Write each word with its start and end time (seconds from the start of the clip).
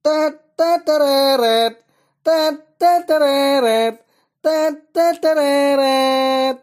Tetetereret. 0.00 1.76
Tetetereret. 2.24 4.00
Tetetereret. 4.40 6.56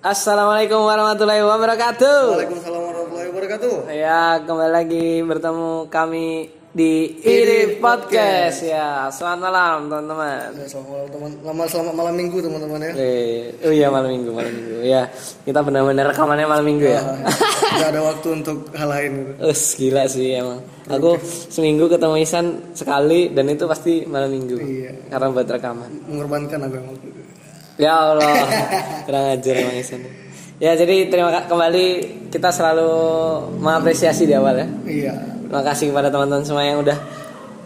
Assalamualaikum 0.00 0.88
warahmatullahi 0.88 1.44
wabarakatuh. 1.44 2.32
Waalaikumsalam 2.32 2.80
warahmatullahi 2.80 3.28
wabarakatuh. 3.28 3.92
Ya, 3.92 4.40
kembali 4.40 4.72
lagi 4.72 5.20
bertemu 5.20 5.92
kami 5.92 6.48
di 6.72 7.20
Iri 7.20 7.76
Podcast 7.76 8.64
ya. 8.64 9.12
Selamat 9.12 9.52
malam 9.52 9.92
teman-teman. 9.92 10.48
Ya, 10.56 10.64
selamat 10.64 10.96
malam 10.96 11.08
teman. 11.12 11.30
Lama 11.44 11.68
selamat 11.68 11.92
malam 11.92 12.16
minggu 12.16 12.40
teman-teman 12.40 12.88
ya. 12.88 12.92
Eh, 12.96 13.52
oh 13.68 13.68
iya 13.68 13.92
malam 13.92 14.16
minggu, 14.16 14.32
malam 14.32 14.48
minggu. 14.48 14.80
Ya, 14.80 15.12
kita 15.44 15.60
benar-benar 15.60 16.16
rekamannya 16.16 16.48
malam 16.48 16.64
minggu 16.64 16.88
ya. 16.88 17.04
Gak 17.84 17.92
ada 17.92 18.00
waktu 18.00 18.28
untuk 18.32 18.72
hal 18.72 18.88
lain 18.88 19.28
gitu. 19.28 19.44
Us 19.44 19.76
gila 19.76 20.08
sih 20.08 20.40
emang. 20.40 20.71
Aku 20.90 21.14
seminggu 21.22 21.86
ketemu 21.86 22.16
Isan 22.18 22.74
sekali 22.74 23.30
dan 23.30 23.46
itu 23.46 23.64
pasti 23.70 24.02
malam 24.02 24.34
minggu. 24.34 24.58
Iya. 24.58 24.90
Karena 25.14 25.26
buat 25.30 25.46
rekaman. 25.46 25.90
Mengorbankan 26.10 26.58
aku 26.66 26.74
emang. 26.74 26.96
Ya 27.78 27.92
Allah, 27.94 28.34
kurang 29.06 29.26
ajar 29.38 29.54
emang 29.62 29.78
Isan. 29.78 30.02
Ya 30.58 30.78
jadi 30.78 31.10
terima 31.10 31.30
kasih 31.34 31.48
kembali 31.50 31.86
kita 32.30 32.50
selalu 32.54 32.90
mengapresiasi 33.62 34.26
di 34.26 34.34
awal 34.34 34.58
ya. 34.58 34.68
Iya. 34.86 35.12
Terima 35.46 35.62
kasih 35.62 35.90
kepada 35.90 36.08
teman-teman 36.10 36.44
semua 36.46 36.64
yang 36.66 36.82
udah 36.82 36.98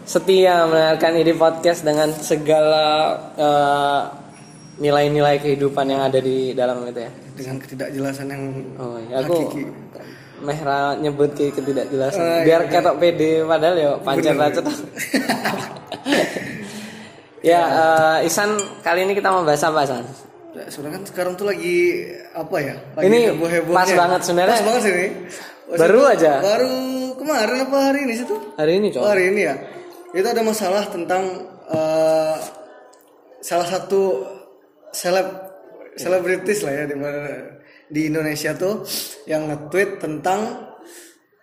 setia 0.07 0.65
mendengarkan 0.65 1.13
ini 1.19 1.33
podcast 1.35 1.81
dengan 1.83 2.09
segala 2.15 2.85
eh, 3.37 4.01
nilai-nilai 4.77 5.41
kehidupan 5.41 5.89
yang 5.89 6.01
ada 6.05 6.21
di 6.21 6.53
dalam 6.53 6.85
itu 6.85 7.01
ya. 7.01 7.11
Dengan 7.37 7.55
ketidakjelasan 7.61 8.27
yang 8.29 8.43
Oh, 8.77 8.97
ya 9.09 9.25
aku 9.25 9.35
hakiki. 9.45 9.63
Mehra 10.37 10.93
nyebut 10.95 11.33
ke 11.33 11.49
ketidakjelasan. 11.49 12.21
Oh, 12.21 12.39
Biar 12.45 12.61
ketok 12.67 12.95
pede 12.97 13.41
padahal 13.41 13.75
ya 13.75 13.89
pancar 13.97 14.33
racet. 14.33 14.61
ya, 17.41 17.61
eh, 17.65 18.27
Isan 18.27 18.53
kali 18.81 19.03
ini 19.03 19.13
kita 19.13 19.29
mau 19.29 19.41
bahas 19.41 19.61
apa, 19.61 19.81
San? 19.83 20.05
Ya, 20.53 20.65
sebenarnya 20.67 20.95
kan 20.97 21.03
sekarang 21.05 21.33
tuh 21.33 21.45
lagi 21.45 22.05
apa 22.33 22.57
ya? 22.57 22.75
Lagi 22.93 23.05
Ini 23.05 23.19
heboh-hebohnya. 23.33 23.77
pas 23.77 23.89
banget 23.89 24.21
sebenarnya. 24.23 24.53
Pas 24.53 24.65
banget 24.65 24.81
sih 24.81 24.93
ini. 24.93 25.07
Baru 25.81 25.99
itu- 25.99 26.11
aja. 26.13 26.33
Baru 26.39 26.71
kemarin 27.17 27.57
apa 27.61 27.77
hari 27.83 27.99
ini 28.05 28.13
sih 28.15 28.25
tuh? 28.25 28.39
Hari 28.55 28.71
ini, 28.77 28.87
Oh, 28.89 28.93
Cok. 28.95 29.03
hari 29.09 29.23
ini 29.29 29.41
ya. 29.43 29.55
Itu 30.13 30.27
ada 30.27 30.41
masalah 30.41 30.83
tentang 30.87 31.23
eh, 31.67 32.35
salah 33.41 33.67
satu 33.67 34.23
seleb 34.89 35.27
selebritis 35.97 36.61
lah 36.61 36.73
ya 36.73 36.83
di 36.85 36.95
mana 36.95 37.56
di 37.87 38.01
Indonesia 38.05 38.51
tuh 38.51 38.83
yang 39.25 39.47
nge-tweet 39.47 39.97
tentang 39.97 40.39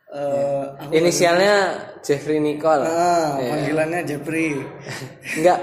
eh 0.09 0.64
apa- 0.70 0.92
Inisialnya 0.92 1.55
Jeffrey 2.00 2.39
Nicole. 2.39 2.84
ah, 2.84 3.34
Iya. 3.34 3.50
panggilannya 3.50 4.00
Jeffrey. 4.05 4.55
Enggak. 5.41 5.59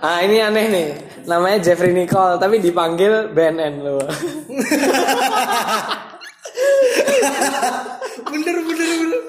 Ah, 0.00 0.20
ini 0.20 0.36
aneh 0.38 0.66
nih. 0.66 0.88
Namanya 1.24 1.60
Jeffrey 1.62 1.92
Nicole 1.92 2.36
tapi 2.36 2.56
dipanggil 2.58 3.30
BNN 3.30 3.74
loh. 3.80 4.00
bener 8.30 8.56
bener 8.58 8.88
bener. 8.96 9.20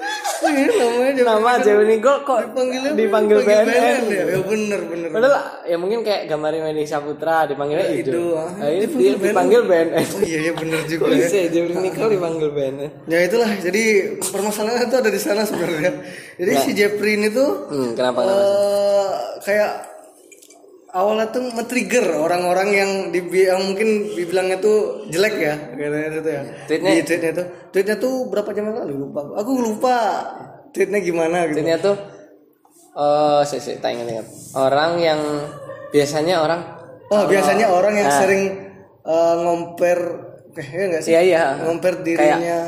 Ini 0.44 0.64
namanya 0.68 1.12
Nama 1.22 1.50
Jeffrey 1.58 1.86
Nicole 1.88 2.20
kok 2.22 2.38
dipanggilnya 2.42 2.90
dipanggil 2.92 3.38
BNN. 3.40 4.00
ya. 4.04 4.24
Ya 4.28 4.38
bener 4.40 4.80
bener. 4.84 5.08
Padahal 5.08 5.34
ya 5.62 5.76
mungkin 5.76 6.02
kayak 6.02 6.26
gambarin 6.26 6.62
Wendy 6.62 6.84
Saputra 6.84 7.46
dipanggilnya 7.46 7.86
itu. 7.88 8.10
Ido, 8.10 8.24
ah. 8.34 8.50
Nah, 8.52 8.68
ini 8.68 8.86
dia 8.88 9.12
dipanggil 9.14 9.60
BNN. 9.62 10.04
Oh 10.08 10.22
iya 10.22 10.38
iya 10.40 10.52
bener 10.52 10.80
juga 10.90 11.02
Kok 11.02 11.10
ya. 11.10 11.18
bisa 11.20 11.36
ya 11.36 11.48
Jeffrey 11.48 11.76
Nicole 11.78 12.10
dipanggil 12.10 12.48
BNN? 12.50 12.90
Ya 13.06 13.18
itulah, 13.22 13.50
jadi 13.56 13.84
permasalahan 14.20 14.82
itu 14.84 14.96
ada 14.96 15.10
di 15.10 15.20
sana 15.20 15.42
sebenarnya. 15.42 15.92
Jadi 16.36 16.52
si 16.58 16.70
Jeffrey 16.72 17.14
ini 17.14 17.28
tuh 17.28 17.50
Hmm, 17.68 17.90
kenapa? 17.92 18.20
kenapa? 18.20 18.42
eh, 18.42 19.10
kayak 19.40 19.70
awalnya 20.92 21.32
tuh 21.32 21.48
men-trigger 21.56 22.04
orang-orang 22.20 22.68
yang 22.72 22.90
di 23.08 23.20
yang 23.32 23.60
mungkin 23.64 24.12
dibilangnya 24.12 24.60
tuh 24.60 25.08
jelek 25.08 25.34
ya 25.40 25.54
katanya 25.72 26.08
itu 26.12 26.30
ya. 26.30 26.42
Tweetnya? 26.68 26.90
Di 26.92 27.02
tweetnya 27.02 27.32
tuh. 27.32 27.46
Tweetnya 27.72 27.96
tuh 27.96 28.14
berapa 28.28 28.48
jam 28.52 28.64
yang 28.68 28.78
lalu 28.84 28.94
lupa. 29.08 29.20
Aku 29.40 29.50
lupa 29.58 29.96
tweetnya 30.76 31.00
gimana 31.00 31.48
gitu. 31.48 31.60
Tweetnya 31.60 31.78
tuh 31.80 31.96
oh, 32.92 33.40
sih 33.48 33.60
sih, 33.60 33.80
tak 33.80 33.96
ingat-ingat. 33.96 34.26
Orang 34.52 35.00
yang 35.00 35.20
biasanya 35.92 36.44
orang 36.44 36.60
Oh, 37.12 37.28
biasanya 37.28 37.68
orang 37.68 37.94
yang 38.00 38.08
sering 38.08 38.42
eh, 39.04 39.34
ngomper 39.44 39.98
eh 40.56 40.68
ya 40.68 40.84
enggak 40.88 41.02
sih? 41.04 41.10
iya 41.12 41.20
iya. 41.20 41.42
Ngomper 41.60 42.00
Kayak 42.00 42.04
dirinya. 42.08 42.58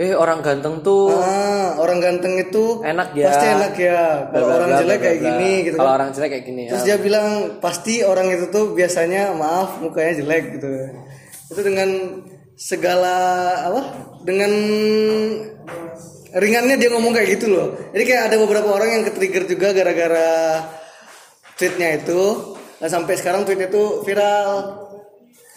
Eh 0.00 0.16
orang 0.16 0.40
ganteng 0.40 0.80
tuh 0.80 1.12
Ah, 1.12 1.76
orang 1.76 2.00
ganteng 2.00 2.40
itu 2.40 2.80
enak 2.80 3.12
ya. 3.12 3.28
pasti 3.28 3.46
enak 3.46 3.74
ya. 3.76 4.00
Kalau 4.32 4.46
orang 4.56 4.70
jelek 4.80 4.98
kayak 5.04 5.18
gini 5.20 5.50
gitu. 5.68 5.76
Kalau 5.76 5.90
kan. 5.92 5.96
orang 6.00 6.08
jelek 6.16 6.30
kayak 6.32 6.44
gini 6.48 6.62
ya. 6.64 6.70
Terus 6.72 6.84
dia 6.88 6.96
bilang 6.96 7.26
pasti 7.60 7.94
orang 8.00 8.26
itu 8.32 8.48
tuh 8.48 8.72
biasanya 8.72 9.36
maaf 9.36 9.80
mukanya 9.84 10.24
jelek 10.24 10.44
gitu. 10.56 10.70
Itu 11.52 11.60
dengan 11.60 11.88
segala 12.56 13.16
apa? 13.68 13.80
Dengan 14.24 14.52
ringannya 16.32 16.76
dia 16.80 16.88
ngomong 16.88 17.12
kayak 17.12 17.28
gitu 17.36 17.52
loh. 17.52 17.68
Jadi 17.92 18.04
kayak 18.08 18.22
ada 18.32 18.36
beberapa 18.40 18.68
orang 18.72 18.88
yang 19.00 19.02
ke-trigger 19.04 19.44
juga 19.44 19.76
gara-gara 19.76 20.28
tweetnya 21.60 22.00
itu. 22.00 22.56
Nah, 22.80 22.88
sampai 22.88 23.14
sekarang 23.20 23.44
tweetnya 23.44 23.68
itu 23.68 24.00
viral. 24.02 24.80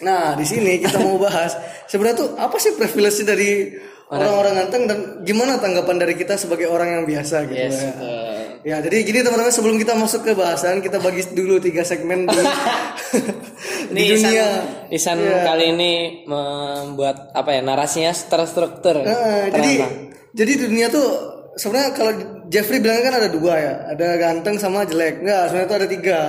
Nah, 0.04 0.36
di 0.36 0.44
sini 0.44 0.76
kita 0.76 1.00
mau 1.00 1.16
bahas 1.16 1.56
sebenarnya 1.88 2.16
tuh 2.20 2.28
apa 2.36 2.56
sih 2.60 2.76
privilege 2.76 3.24
dari 3.24 3.72
orang-orang 4.06 4.52
ganteng 4.62 4.82
dan 4.86 4.98
gimana 5.26 5.58
tanggapan 5.58 5.96
dari 5.98 6.14
kita 6.14 6.38
sebagai 6.38 6.70
orang 6.70 7.00
yang 7.00 7.04
biasa 7.04 7.42
gitu. 7.50 7.58
Yes, 7.58 7.74
ya. 7.74 7.90
betul. 7.90 8.34
Ya, 8.66 8.76
jadi 8.82 8.96
gini 9.06 9.18
teman-teman 9.22 9.54
sebelum 9.54 9.76
kita 9.78 9.94
masuk 9.94 10.26
ke 10.26 10.34
bahasan, 10.34 10.82
kita 10.82 10.98
bagi 10.98 11.22
dulu 11.34 11.62
tiga 11.62 11.86
segmen 11.86 12.26
di, 12.26 12.34
di 13.94 14.02
Ini 14.02 14.14
Isan, 14.14 14.26
dunia. 14.26 14.46
Isan 14.90 15.18
Iya. 15.22 15.38
kali 15.46 15.64
ini 15.74 15.92
membuat 16.26 17.30
apa 17.30 17.54
ya 17.54 17.62
narasinya 17.62 18.10
terstruktur. 18.10 19.06
Nah, 19.06 19.50
jadi 19.54 19.72
jadi 20.34 20.52
dunia 20.66 20.86
tuh 20.90 21.06
sebenarnya 21.54 21.90
kalau 21.94 22.12
Jeffrey 22.46 22.78
bilang 22.78 23.02
kan 23.02 23.14
ada 23.18 23.28
dua 23.30 23.54
ya, 23.58 23.74
ada 23.90 24.06
ganteng 24.16 24.56
sama 24.56 24.86
jelek. 24.86 25.22
Enggak, 25.22 25.50
sebenarnya 25.50 25.68
tuh 25.68 25.78
ada 25.78 25.88
tiga. 25.90 26.20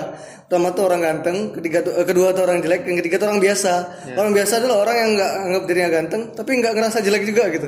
Pertama 0.48 0.68
tuh 0.72 0.84
orang 0.88 1.02
ganteng, 1.04 1.38
ketiga 1.54 1.84
tuh, 1.84 1.94
eh, 2.00 2.06
kedua 2.08 2.32
tuh 2.32 2.44
orang 2.48 2.64
jelek, 2.64 2.88
yang 2.88 2.98
ketiga 3.04 3.16
tuh 3.20 3.28
orang 3.30 3.42
biasa. 3.44 3.74
Ya. 4.08 4.16
Orang 4.16 4.32
biasa 4.34 4.54
adalah 4.64 4.78
orang 4.88 4.96
yang 4.98 5.10
nggak 5.20 5.32
anggap 5.44 5.64
dirinya 5.68 5.90
ganteng, 5.92 6.22
tapi 6.34 6.50
nggak 6.58 6.74
ngerasa 6.74 6.98
jelek 7.04 7.24
juga 7.28 7.44
gitu. 7.52 7.68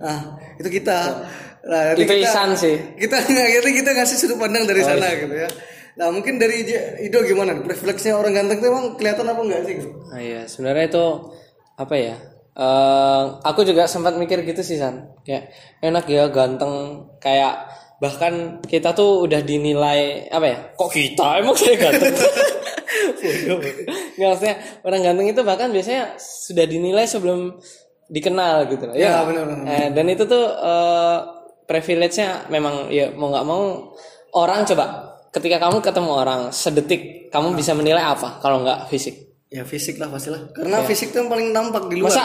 Nah, 0.00 0.18
itu 0.58 0.68
kita. 0.68 0.98
Nah, 1.64 1.96
Itu 1.96 2.04
kita, 2.04 2.14
Isan 2.20 2.50
sih. 2.60 2.76
Kita 3.00 3.16
nanti 3.32 3.70
kita 3.72 3.90
ngasih 3.96 4.16
sudut 4.20 4.36
pandang 4.36 4.64
Oh, 4.64 4.68
dari 4.68 4.82
sana 4.84 5.06
iya. 5.08 5.20
gitu 5.24 5.34
ya. 5.34 5.48
Nah, 5.94 6.08
mungkin 6.10 6.36
dari 6.36 6.66
Ido 7.06 7.22
gimana? 7.22 7.54
Privilege-nya 7.62 8.18
orang 8.18 8.34
ganteng 8.34 8.58
tuh 8.60 8.68
emang 8.68 8.86
kelihatan 8.98 9.30
apa 9.30 9.40
enggak 9.40 9.62
sih? 9.64 9.76
Ah, 10.12 10.20
iya, 10.20 10.40
sebenarnya 10.44 10.90
itu 10.90 11.04
apa 11.78 11.94
ya? 11.96 12.16
Eh, 12.54 13.22
aku 13.42 13.66
juga 13.66 13.90
sempat 13.90 14.14
mikir 14.14 14.46
gitu 14.46 14.62
sih 14.62 14.78
San. 14.78 15.10
Kayak 15.26 15.50
enak 15.82 16.06
ya 16.06 16.30
ganteng 16.30 17.02
kayak 17.18 17.66
bahkan 18.04 18.60
kita 18.68 18.92
tuh 18.92 19.24
udah 19.24 19.40
dinilai 19.40 20.28
apa 20.28 20.46
ya? 20.46 20.58
Kok 20.76 20.90
kita 20.92 21.40
emang 21.40 21.56
saya 21.56 21.76
ganteng? 21.80 22.12
Nggak 24.20 24.28
maksudnya 24.28 24.56
orang 24.84 25.00
ganteng 25.00 25.26
itu 25.32 25.40
bahkan 25.40 25.72
biasanya 25.72 26.20
sudah 26.20 26.68
dinilai 26.68 27.08
sebelum 27.08 27.56
dikenal 28.12 28.68
gitu 28.68 28.84
loh. 28.92 28.94
Ya, 28.94 29.16
nggak? 29.16 29.24
benar-benar. 29.32 29.64
Eh, 29.64 29.88
dan 29.96 30.06
itu 30.12 30.22
tuh 30.28 30.44
eh, 30.44 31.18
privilege-nya 31.64 32.52
memang 32.52 32.92
ya 32.92 33.08
mau 33.16 33.32
nggak 33.32 33.46
mau 33.48 33.62
orang 34.36 34.68
coba 34.68 35.16
ketika 35.32 35.56
kamu 35.56 35.80
ketemu 35.80 36.10
orang 36.12 36.40
sedetik 36.52 37.32
kamu 37.32 37.56
bisa 37.56 37.72
menilai 37.72 38.04
apa 38.04 38.38
kalau 38.44 38.60
nggak 38.60 38.92
fisik 38.92 39.24
Ya 39.54 39.62
fisik 39.62 40.02
lah 40.02 40.10
pastilah. 40.10 40.50
Karena 40.50 40.82
fisik 40.82 41.14
tuh 41.14 41.22
yang 41.22 41.30
paling 41.30 41.54
nampak 41.54 41.86
di 41.86 42.02
luar. 42.02 42.10
Masa 42.10 42.24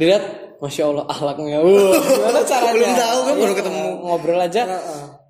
dilihat 0.00 0.49
Masya 0.60 0.92
Allah 0.92 1.04
ahlaknya. 1.08 1.58
Wah, 1.64 1.96
Gimana 1.96 2.40
caranya? 2.44 2.76
Belum 2.76 2.92
tahu 2.92 3.18
kan, 3.24 3.34
baru 3.34 3.48
Iya, 3.48 3.56
ketemu. 3.56 3.84
Ngobrol 4.04 4.40
aja. 4.44 4.62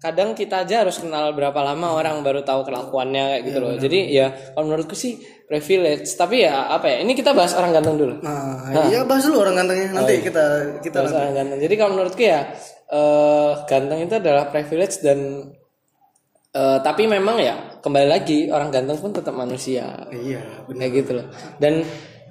Kadang 0.02 0.34
kita 0.34 0.66
aja 0.66 0.82
harus 0.82 0.96
kenal 0.99 1.31
berapa 1.38 1.55
lama 1.62 1.94
orang 1.94 2.26
baru 2.26 2.43
tahu 2.43 2.66
kelakuannya 2.66 3.38
kayak 3.38 3.43
gitu 3.46 3.58
loh. 3.62 3.72
Jadi 3.78 3.99
ya 4.10 4.34
kalau 4.56 4.66
menurutku 4.66 4.99
sih 4.99 5.22
privilege. 5.46 6.10
Tapi 6.19 6.43
ya 6.43 6.66
apa 6.72 6.88
ya 6.90 6.96
Ini 7.06 7.12
kita 7.14 7.31
bahas 7.31 7.55
orang 7.55 7.70
ganteng 7.70 7.94
dulu. 7.94 8.14
Nah, 8.26 8.90
iya 8.90 9.06
bahas 9.06 9.22
dulu 9.22 9.46
orang 9.46 9.55
gantengnya. 9.62 9.88
Nanti 9.94 10.14
kita 10.19 10.44
kita 10.82 10.96
Bahas 11.06 11.14
orang 11.14 11.32
ganteng. 11.37 11.58
Jadi 11.62 11.75
kalau 11.78 11.90
menurutku 11.94 12.22
ya 12.26 12.40
eh, 12.90 13.50
Ganteng 13.70 14.00
itu 14.02 14.14
adalah 14.19 14.50
privilege 14.50 14.99
dan 15.05 15.52
eh, 16.50 16.78
Tapi 16.82 17.02
memang 17.06 17.37
ya 17.38 17.78
Kembali 17.78 18.08
lagi 18.10 18.50
orang 18.50 18.72
ganteng 18.75 18.99
pun 18.99 19.14
tetap 19.14 19.37
manusia. 19.37 20.10
Iya, 20.10 20.64
Kayak 20.66 20.90
gitu 20.96 21.10
loh. 21.22 21.26
Dan 21.60 21.84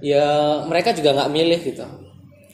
ya 0.03 0.25
mereka 0.65 0.95
juga 0.95 1.11
nggak 1.15 1.31
milih 1.31 1.59
gitu 1.63 1.85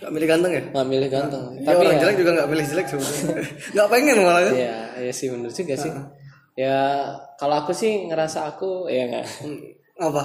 Gak 0.05 0.13
milih 0.13 0.27
ganteng 0.29 0.51
ya? 0.53 0.61
nggak 0.69 0.85
milih 0.85 1.09
ganteng 1.09 1.43
Tapi 1.49 1.65
tapi 1.65 1.77
orang 1.81 1.95
ya, 1.97 2.01
jelek 2.05 2.15
juga 2.21 2.31
gak 2.37 2.49
milih 2.53 2.65
jelek 2.69 2.85
sebenarnya. 2.93 3.25
gak 3.81 3.87
pengen 3.89 4.15
malah 4.21 4.41
ya 4.53 4.77
ya 5.01 5.11
sih 5.11 5.27
bener 5.33 5.49
juga 5.49 5.73
sih 5.73 5.91
ya 6.53 6.77
kalau 7.41 7.55
aku 7.65 7.73
sih 7.73 8.05
ngerasa 8.05 8.53
aku 8.53 8.85
ya 8.85 9.09
nggak 9.09 9.25
Apa? 9.97 10.23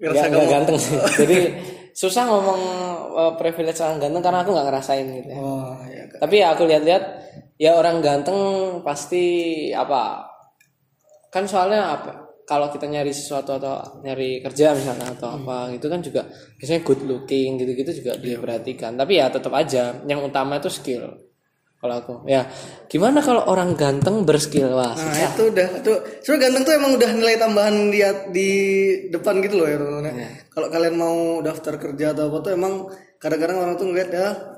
nggak 0.00 0.10
Ngerasa 0.10 0.24
nggak 0.26 0.40
kamu 0.40 0.48
ganteng 0.48 0.76
sih 0.80 0.96
jadi 1.20 1.36
susah 1.92 2.24
ngomong 2.26 2.60
uh, 3.14 3.32
privilege 3.36 3.78
orang 3.84 4.00
ganteng 4.00 4.24
karena 4.24 4.40
aku 4.42 4.50
nggak 4.50 4.66
ngerasain 4.66 5.06
gitu 5.06 5.28
ya. 5.30 5.38
Oh, 5.38 5.76
iya. 5.86 6.02
tapi 6.18 6.34
ya 6.40 6.46
aku 6.56 6.62
lihat-lihat 6.66 7.04
ya 7.54 7.76
orang 7.76 8.00
ganteng 8.02 8.38
pasti 8.82 9.24
apa 9.70 10.24
kan 11.30 11.44
soalnya 11.46 12.00
apa 12.00 12.23
kalau 12.44 12.68
kita 12.68 12.84
nyari 12.84 13.12
sesuatu 13.12 13.56
atau 13.56 14.04
nyari 14.04 14.44
kerja 14.44 14.76
misalnya 14.76 15.16
atau 15.16 15.32
apa 15.40 15.72
gitu 15.72 15.88
kan 15.88 16.04
juga 16.04 16.28
biasanya 16.60 16.80
good 16.84 17.00
looking 17.08 17.56
gitu-gitu 17.56 18.04
juga 18.04 18.20
diperhatikan. 18.20 18.96
Tapi 19.00 19.12
ya 19.16 19.32
tetap 19.32 19.52
aja 19.56 20.04
yang 20.04 20.20
utama 20.20 20.60
itu 20.60 20.68
skill. 20.68 21.08
Kalau 21.80 22.00
aku 22.00 22.14
ya. 22.24 22.48
Gimana 22.88 23.20
kalau 23.20 23.44
orang 23.44 23.76
ganteng 23.76 24.24
berskill? 24.24 24.72
Wah 24.72 24.96
Nah 24.96 25.20
itu 25.20 25.52
udah 25.52 25.68
tuh 25.84 26.00
sebenarnya 26.24 26.42
ganteng 26.48 26.62
tuh 26.64 26.74
emang 26.80 26.92
udah 26.96 27.10
nilai 27.12 27.36
tambahan 27.36 27.76
di 27.92 28.00
di 28.32 28.50
depan 29.12 29.44
gitu 29.44 29.60
loh 29.60 29.68
ya 29.68 29.76
Ron. 29.76 30.08
Kalau 30.48 30.68
kalian 30.72 30.96
mau 30.96 31.44
daftar 31.44 31.76
kerja 31.76 32.16
atau 32.16 32.32
apa 32.32 32.38
tuh 32.40 32.52
emang 32.56 32.88
kadang-kadang 33.20 33.56
orang 33.60 33.74
tuh 33.76 33.88
ngeliat 33.88 34.10
ya 34.12 34.53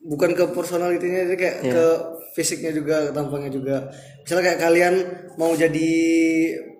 bukan 0.00 0.32
ke 0.32 0.44
personalitinya 0.56 1.28
jadi 1.28 1.36
kayak 1.36 1.56
ke 1.68 1.86
fisiknya 2.32 2.72
juga 2.72 3.08
ke 3.08 3.10
tampangnya 3.12 3.52
juga. 3.52 3.76
Misalnya 4.24 4.44
kayak 4.52 4.60
kalian 4.60 4.94
mau 5.36 5.52
jadi 5.52 5.90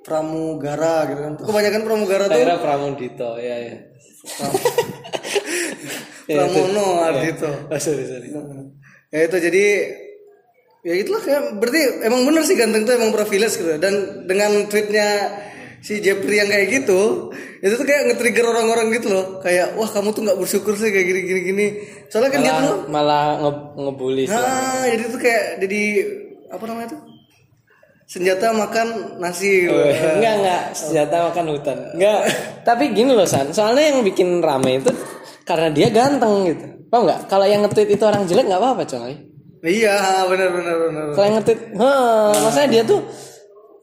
pramugara 0.00 0.96
gitu 1.12 1.20
kan. 1.20 1.32
Kebanyakan 1.36 1.82
pramugara 1.84 2.24
tuh 2.30 2.38
Daerah 2.38 2.58
Pramudito 2.58 3.30
ya 3.36 3.56
ya 3.60 3.74
pramono 6.30 7.10
gitu. 7.26 7.50
oh, 7.50 7.80
sorry 7.80 8.04
sorry. 8.06 8.28
Ya 9.10 9.26
itu 9.26 9.36
jadi 9.42 9.64
ya 10.80 10.94
itulah 10.96 11.20
kayak 11.20 11.60
berarti 11.60 11.80
emang 12.06 12.24
bener 12.24 12.42
sih 12.46 12.56
ganteng 12.56 12.86
tuh 12.86 12.94
emang 12.94 13.10
privilege 13.10 13.58
gitu. 13.58 13.74
Dan 13.82 14.24
dengan 14.30 14.70
tweetnya 14.70 15.08
si 15.80 16.04
Jeffrey 16.04 16.36
yang 16.36 16.48
kayak 16.52 16.68
gitu 16.68 17.32
itu 17.60 17.74
tuh 17.76 17.86
kayak 17.88 18.12
nge-trigger 18.12 18.46
orang-orang 18.48 18.88
gitu 18.96 19.12
loh. 19.12 19.40
Kayak 19.44 19.76
wah 19.76 19.88
kamu 19.88 20.16
tuh 20.16 20.22
nggak 20.24 20.38
bersyukur 20.40 20.72
sih 20.76 20.88
kayak 20.88 21.06
gini 21.08 21.20
gini. 21.24 21.40
Gini 21.44 21.66
soalnya 22.08 22.30
kan 22.32 22.40
dia 22.40 22.52
tuh 22.64 22.76
malah 22.88 23.36
nge 23.40 23.52
ngebully 23.76 24.24
sih. 24.24 24.32
nah 24.32 24.84
jadi 24.88 25.02
tuh 25.08 25.20
kayak 25.20 25.44
jadi 25.60 25.82
apa 26.52 26.64
namanya 26.64 26.88
tuh? 26.96 27.00
Senjata 28.10 28.50
makan 28.50 28.86
nasi. 29.22 29.68
Gitu. 29.68 29.76
Oh, 29.76 29.86
enggak 30.18 30.34
enggak. 30.40 30.62
Senjata 30.72 31.16
makan 31.30 31.44
hutan. 31.54 31.78
Enggak. 31.94 32.20
Tapi 32.64 32.84
gini 32.96 33.12
loh 33.12 33.28
san. 33.28 33.52
Soalnya 33.52 33.94
yang 33.94 34.00
bikin 34.02 34.40
rame 34.40 34.82
itu 34.82 34.90
karena 35.44 35.68
dia 35.70 35.88
ganteng 35.92 36.48
gitu. 36.48 36.66
Paham 36.90 37.06
nggak? 37.06 37.20
Kalau 37.30 37.46
yang 37.46 37.62
nge-tweet 37.62 37.94
itu 37.94 38.02
orang 38.02 38.26
jelek 38.26 38.50
nggak 38.50 38.60
apa-apa 38.60 38.82
coy. 38.88 39.30
Iya 39.60 40.24
benar 40.24 40.48
benar 40.56 40.76
benar 40.88 41.04
kalau 41.12 41.26
yang 41.28 41.36
nge-tweet 41.36 41.60
heh, 41.76 42.32
maksudnya 42.40 42.68
dia 42.72 42.82
tuh 42.88 43.00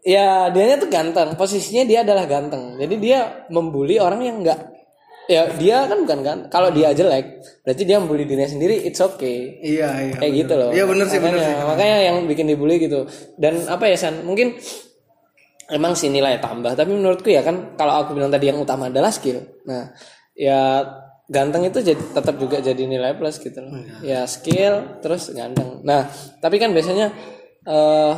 ya 0.07 0.47
dianya 0.47 0.79
tuh 0.79 0.87
ganteng. 0.87 1.35
Posisinya 1.35 1.83
dia 1.83 2.07
adalah 2.07 2.23
ganteng. 2.23 2.79
Jadi 2.79 2.95
dia 2.95 3.43
membuli 3.51 3.99
orang 3.99 4.23
yang 4.23 4.39
enggak 4.39 4.77
ya 5.27 5.51
dia 5.59 5.83
kan 5.85 6.07
bukan 6.07 6.19
ganteng. 6.23 6.49
Kalau 6.49 6.71
dia 6.71 6.95
jelek 6.95 7.43
berarti 7.67 7.83
dia 7.83 7.99
membuli 7.99 8.23
dirinya 8.23 8.47
sendiri 8.47 8.87
it's 8.87 9.03
okay. 9.03 9.59
Iya 9.59 9.89
iya 10.07 10.15
kayak 10.15 10.33
gitu 10.33 10.53
loh. 10.55 10.71
Iya 10.71 10.87
benar 10.87 11.05
sih 11.11 11.19
makanya, 11.19 11.43
sih. 11.43 11.67
makanya 11.67 11.97
yang 12.07 12.17
bikin 12.23 12.47
dibully 12.47 12.79
gitu. 12.79 13.03
Dan 13.35 13.67
apa 13.67 13.91
ya 13.91 13.99
san? 13.99 14.23
Mungkin 14.23 14.55
emang 15.67 15.93
sih 15.99 16.07
nilai 16.07 16.39
tambah. 16.39 16.71
Tapi 16.79 16.95
menurutku 16.95 17.27
ya 17.27 17.43
kan 17.43 17.75
kalau 17.75 17.99
aku 17.99 18.15
bilang 18.15 18.31
tadi 18.31 18.47
yang 18.47 18.63
utama 18.63 18.87
adalah 18.87 19.11
skill. 19.11 19.43
Nah 19.67 19.91
ya 20.31 20.87
ganteng 21.27 21.67
itu 21.67 21.83
jadi 21.83 21.99
tetap 21.99 22.39
juga 22.39 22.63
jadi 22.63 22.79
nilai 22.87 23.11
plus 23.19 23.43
gitu 23.43 23.59
loh. 23.59 23.75
Ya 23.99 24.23
skill 24.23 25.03
terus 25.03 25.27
ganteng. 25.35 25.83
Nah 25.83 26.07
tapi 26.39 26.55
kan 26.55 26.71
biasanya 26.71 27.11
eh 27.67 28.13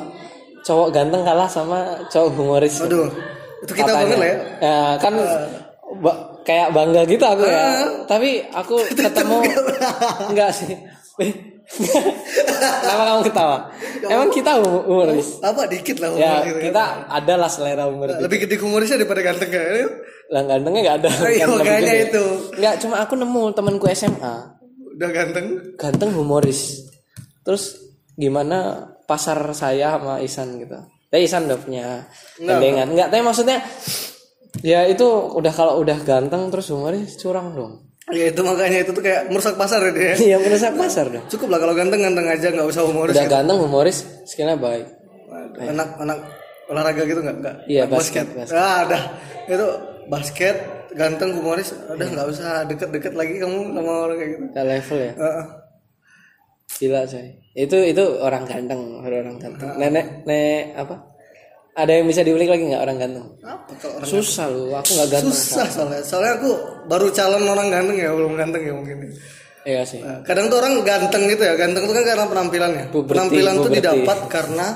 cowok 0.62 0.88
ganteng 0.90 1.22
kalah 1.22 1.46
sama 1.46 1.80
cowok 2.06 2.30
humoris 2.34 2.80
aduh 2.80 3.08
itu 3.60 3.72
kita 3.72 3.86
Katanya. 3.86 4.00
banget 4.00 4.18
lah 4.18 4.28
ya 4.28 4.38
ya 4.60 4.78
kan 4.98 5.14
ba- 6.00 6.20
kayak 6.42 6.68
bangga 6.70 7.02
gitu 7.06 7.24
aku 7.24 7.44
ya 7.44 7.66
tapi 8.06 8.30
aku 8.50 8.76
ketemu 8.98 9.38
enggak 10.28 10.52
sih 10.52 10.74
Kenapa 12.82 13.04
kamu 13.06 13.22
ketawa? 13.24 13.58
Emang 14.04 14.30
kita 14.32 14.58
hum- 14.58 14.84
humoris? 14.84 15.38
apa 15.40 15.70
dikit 15.70 16.00
lah 16.00 16.10
Ya, 16.12 16.32
humor 16.34 16.46
gitu 16.48 16.60
kita 16.66 16.84
adalah 17.08 17.46
selera 17.46 17.86
humor. 17.86 18.10
lebih 18.10 18.42
gede 18.42 18.58
humorisnya 18.58 18.98
daripada 18.98 19.22
ganteng 19.22 19.50
kayaknya 19.50 19.86
Lah 20.30 20.42
gantengnya 20.44 20.82
enggak 20.84 20.98
ada. 21.00 21.10
Iya, 21.28 21.44
Kan 21.44 21.50
makanya 21.56 21.82
gede. 21.84 22.06
itu. 22.08 22.24
Enggak, 22.56 22.74
cuma 22.80 22.96
aku 23.00 23.14
nemu 23.16 23.44
temanku 23.52 23.86
SMA, 23.88 24.36
udah 24.96 25.10
ganteng 25.12 25.46
ganteng 25.76 26.10
humoris. 26.12 26.90
Terus 27.42 27.78
gimana 28.16 28.90
pasar 29.10 29.42
saya 29.52 29.98
sama 29.98 30.22
Isan 30.22 30.56
gitu. 30.56 30.78
Tapi 31.10 31.26
Isan 31.26 31.50
udah 31.50 31.58
punya 31.58 32.06
gandengan. 32.38 32.88
Enggak, 32.88 33.08
tapi 33.10 33.22
maksudnya 33.22 33.58
ya 34.62 34.86
itu 34.86 35.06
udah 35.32 35.50
kalau 35.50 35.80
udah 35.80 35.98
ganteng 36.00 36.50
terus 36.50 36.70
humoris 36.70 37.18
curang 37.18 37.54
dong. 37.54 37.74
ya 38.10 38.26
itu 38.26 38.42
makanya 38.42 38.82
itu 38.82 38.90
tuh 38.90 39.02
kayak 39.02 39.30
merusak 39.30 39.54
pasar 39.54 39.82
ya 39.84 39.92
dia 39.92 40.14
Iya, 40.18 40.38
merusak 40.40 40.74
pasar 40.74 41.06
dong. 41.08 41.22
cukup 41.28 41.48
lah 41.48 41.60
kalau 41.60 41.74
ganteng 41.74 42.02
ganteng 42.02 42.26
aja 42.26 42.50
nggak 42.50 42.66
usah 42.68 42.82
humoris 42.84 43.14
Udah 43.14 43.26
ganteng 43.28 43.58
humoris, 43.60 43.98
skillnya 44.26 44.58
baik. 44.58 44.86
anak 45.60 45.94
anak 45.96 46.18
olahraga 46.66 47.02
gitu 47.04 47.22
nggak 47.22 47.38
nggak 47.38 47.56
Iya, 47.66 47.86
basket, 47.86 48.26
basket. 48.34 48.54
ah 48.56 48.82
dah 48.84 49.04
itu 49.46 49.68
basket 50.06 50.58
ganteng 50.92 51.38
humoris 51.38 51.70
udah 51.86 52.08
nggak 52.10 52.28
usah 52.28 52.66
deket-deket 52.66 53.14
lagi 53.14 53.38
kamu 53.38 53.78
sama 53.78 53.94
orang 54.04 54.18
kayak 54.18 54.30
gitu 54.32 54.44
Udah 54.50 54.66
level 54.66 54.98
ya. 55.00 55.14
Heeh. 55.14 55.46
Gila 56.80 57.04
coy. 57.04 57.28
Itu 57.54 57.78
itu 57.78 58.04
orang 58.18 58.44
ganteng, 58.44 58.80
orang 58.98 59.36
ganteng. 59.36 59.70
Nenek 59.76 60.24
nenek 60.24 60.74
apa? 60.74 60.96
Ada 61.72 61.92
yang 61.94 62.08
bisa 62.08 62.24
diulik 62.24 62.48
lagi 62.48 62.66
nggak 62.66 62.82
orang 62.82 62.98
ganteng? 62.98 63.26
apa 63.42 63.72
kalau 63.78 63.94
orang 63.98 64.08
Susah 64.10 64.46
lu, 64.48 64.72
aku 64.72 64.90
nggak 64.90 65.10
ganteng. 65.10 65.32
susah 65.32 65.68
soalnya 65.70 66.02
soalnya 66.02 66.32
aku 66.36 66.50
baru 66.86 67.08
calon 67.10 67.44
orang 67.46 67.68
ganteng 67.70 67.96
ya 67.96 68.10
belum 68.10 68.34
ganteng 68.34 68.64
ya 68.64 68.74
mungkin 68.74 68.98
Iya 69.62 69.84
sih. 69.84 70.00
Nah, 70.00 70.24
kadang 70.24 70.48
tuh 70.48 70.58
orang 70.58 70.80
ganteng 70.82 71.28
gitu 71.28 71.44
ya 71.44 71.54
ganteng 71.54 71.84
itu 71.84 71.94
kan 71.94 72.06
karena 72.06 72.26
penampilannya 72.26 72.84
Puberti, 72.90 73.12
penampilan 73.14 73.54
tuh 73.54 73.64
puberti. 73.66 73.78
didapat 73.78 74.20
karena 74.28 74.68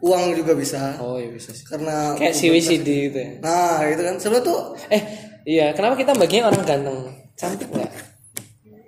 uang 0.00 0.22
juga 0.32 0.52
bisa 0.54 0.94
Oh 0.98 1.16
iya 1.16 1.26
bisa 1.28 1.50
sih. 1.50 1.62
karena 1.64 2.14
Kayak 2.14 2.34
si 2.34 2.46
WCD 2.48 2.88
gitu 3.08 3.18
ya. 3.18 3.30
nah 3.38 3.78
itu 3.84 3.98
kan 4.00 4.14
sebenarnya 4.16 4.44
tuh 4.44 4.58
Eh, 4.88 5.02
iya, 5.44 5.66
kenapa 5.72 5.94
kita 5.94 6.12
bagian 6.14 6.44
orang 6.44 6.62
ganteng? 6.62 6.98
Cantik 7.34 7.66
nggak? 7.68 7.90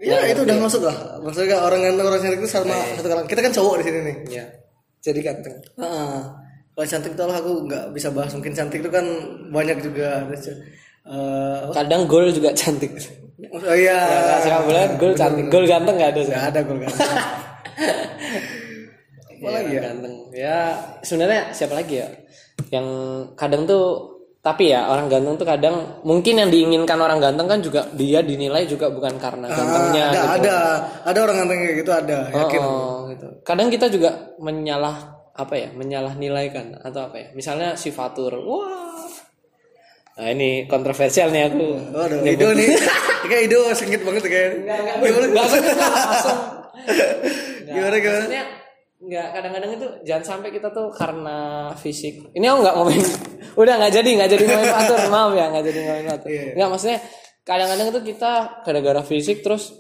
Ya 0.01 0.17
itu 0.33 0.41
udah 0.49 0.57
masuk 0.65 0.83
lah 0.89 0.97
maksudnya 1.21 1.61
orang 1.61 1.81
ganteng 1.85 2.07
orang 2.09 2.21
cantik 2.25 2.41
itu 2.41 2.49
sama 2.49 2.73
satu 2.97 3.09
kalangan 3.13 3.29
kita 3.29 3.41
kan 3.45 3.53
cowok 3.53 3.75
di 3.81 3.85
sini 3.85 3.99
nih 4.01 4.17
Iya. 4.33 4.45
Jadi 5.01 5.21
ganteng. 5.25 5.57
Heeh. 5.81 6.21
kalau 6.77 6.87
cantik 6.89 7.13
tuh 7.13 7.29
aku 7.29 7.53
nggak 7.69 7.85
bisa 7.93 8.09
bahas 8.13 8.33
mungkin 8.33 8.53
cantik 8.57 8.81
itu 8.81 8.89
kan 8.89 9.05
banyak 9.53 9.85
juga 9.85 10.25
eh, 10.29 11.57
apa? 11.69 11.73
Kadang 11.77 12.09
gol 12.09 12.33
juga 12.33 12.53
cantik. 12.57 12.97
oh 13.41 13.77
iya 13.77 13.97
sepak 14.45 14.69
bola 14.69 14.81
gol 15.01 15.13
cantik, 15.17 15.49
gol 15.49 15.65
ganteng 15.65 15.97
nggak 15.97 16.13
ada 16.13 16.21
nggak 16.25 16.45
ada 16.53 16.59
gue 16.61 16.77
ganteng 16.85 17.13
Apalagi 19.41 19.73
ya? 19.73 19.81
Ganteng. 19.89 20.15
Ya, 20.37 20.59
sebenarnya 21.01 21.49
siapa 21.57 21.73
lagi 21.73 22.05
ya? 22.05 22.09
Yang 22.69 22.89
kadang 23.41 23.65
tuh 23.65 24.20
tapi 24.41 24.73
ya 24.73 24.89
orang 24.89 25.13
ganteng 25.13 25.37
tuh 25.37 25.45
kadang 25.45 26.01
mungkin 26.01 26.41
yang 26.41 26.49
diinginkan 26.49 26.97
orang 26.97 27.21
ganteng 27.21 27.45
kan 27.45 27.61
juga 27.61 27.85
dia 27.93 28.25
dinilai 28.25 28.65
juga 28.65 28.89
bukan 28.89 29.21
karena 29.21 29.47
gantengnya 29.47 30.05
ada 30.09 30.17
gitu. 30.17 30.29
ada 30.41 30.55
ada 31.05 31.19
orang 31.21 31.37
ganteng 31.45 31.59
kayak 31.61 31.77
gitu 31.77 31.91
ada 31.93 32.19
yakin 32.33 32.61
Oh, 32.65 33.05
gitu. 33.13 33.29
Kadang 33.45 33.69
kita 33.69 33.87
juga 33.87 34.33
menyalah 34.39 34.97
apa 35.33 35.55
ya? 35.57 35.69
Menyalah 35.73 36.17
nilaikan 36.17 36.73
atau 36.79 37.05
apa 37.05 37.17
ya? 37.17 37.29
Misalnya 37.33 37.77
si 37.77 37.93
Fatur. 37.93 38.33
Wah. 38.41 39.05
Nah, 40.17 40.29
ini 40.29 40.65
kontroversial 40.65 41.29
nih 41.29 41.49
aku. 41.49 41.97
Waduh, 41.97 42.21
Ido 42.25 42.53
nih 42.53 42.69
kayak 43.25 43.43
Ido 43.45 43.61
sengit 43.73 44.01
banget 44.01 44.25
kayak 44.25 44.51
gimana 45.01 45.27
Enggak 45.27 45.45
langsung. 45.49 46.39
gimana 47.67 47.97
gimana 47.97 48.21
Maksudnya 48.21 48.45
nggak 49.01 49.27
kadang-kadang 49.33 49.71
itu 49.81 49.87
jangan 50.05 50.25
sampai 50.37 50.53
kita 50.53 50.69
tuh 50.69 50.93
karena 50.93 51.73
fisik. 51.73 52.37
Ini 52.37 52.45
aku 52.53 52.59
nggak 52.61 52.75
ngomongin. 52.77 53.05
Udah 53.61 53.75
nggak 53.81 53.93
jadi 53.97 54.11
nggak 54.21 54.31
jadi 54.37 54.45
ngomongin 54.45 54.75
Fatur. 54.77 55.01
Maaf 55.15 55.33
ya 55.33 55.45
nggak 55.49 55.65
jadi 55.65 55.79
ngomongin 55.89 56.09
Fatur. 56.13 56.31
Nggak 56.57 56.69
maksudnya 56.69 56.99
kadang-kadang 57.41 57.87
itu 57.89 58.01
kita 58.13 58.33
gara-gara 58.61 59.03
fisik 59.03 59.37
terus 59.41 59.73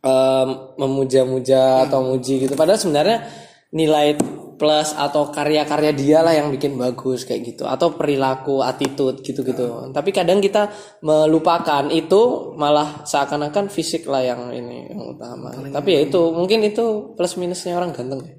em, 0.00 0.48
memuja-muja 0.80 1.84
atau 1.84 2.00
muji 2.08 2.48
gitu. 2.48 2.54
Padahal 2.56 2.80
sebenarnya 2.80 3.28
nilai 3.76 4.16
plus 4.56 4.96
atau 4.96 5.28
karya-karya 5.28 5.92
dia 5.92 6.18
lah 6.24 6.32
yang 6.32 6.48
bikin 6.48 6.74
bagus 6.80 7.28
kayak 7.28 7.54
gitu 7.54 7.64
atau 7.68 7.92
perilaku 7.92 8.64
attitude 8.64 9.20
gitu-gitu. 9.20 9.92
Tapi 9.92 10.10
kadang 10.12 10.40
kita 10.40 10.72
melupakan 11.04 11.86
itu 11.92 12.52
malah 12.56 13.04
seakan-akan 13.04 13.68
fisik 13.68 14.08
lah 14.08 14.24
yang 14.24 14.48
ini 14.52 14.90
yang 14.90 15.16
utama. 15.16 15.52
Tapi 15.52 15.88
ya 15.92 16.00
itu 16.08 16.20
mungkin 16.32 16.64
itu 16.64 17.12
plus 17.14 17.36
minusnya 17.36 17.76
orang 17.76 17.92
ganteng 17.92 18.24
ya. 18.24 18.34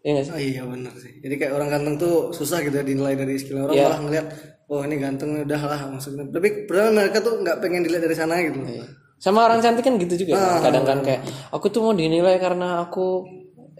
Iya 0.00 0.22
sih? 0.24 0.32
Oh, 0.32 0.40
iya 0.40 0.62
benar 0.64 0.94
sih. 0.96 1.12
Jadi 1.20 1.34
kayak 1.36 1.52
orang 1.54 1.68
ganteng 1.68 1.94
tuh 2.00 2.32
susah 2.32 2.64
gitu 2.64 2.72
ya 2.80 2.84
dinilai 2.84 3.14
dari 3.14 3.36
skill 3.36 3.68
orang 3.68 3.76
Iya. 3.76 3.84
malah 3.86 4.00
ngeliat 4.00 4.26
oh 4.72 4.80
ini 4.86 4.96
ganteng 4.96 5.30
udah 5.44 5.60
lah 5.60 5.80
maksudnya. 5.92 6.24
Tapi 6.32 6.48
padahal 6.64 6.90
mereka 6.96 7.18
tuh 7.20 7.34
nggak 7.44 7.56
pengen 7.60 7.84
dilihat 7.84 8.02
dari 8.08 8.16
sana 8.16 8.40
gitu. 8.40 8.58
Iya. 8.64 8.84
Sama 9.20 9.44
orang 9.44 9.60
cantik 9.60 9.84
kan 9.84 10.00
gitu 10.00 10.24
juga. 10.24 10.64
Kadang 10.64 10.88
kan 10.88 10.98
kayak 11.04 11.20
aku 11.52 11.68
tuh 11.68 11.84
mau 11.84 11.92
dinilai 11.92 12.40
karena 12.40 12.80
aku 12.80 13.28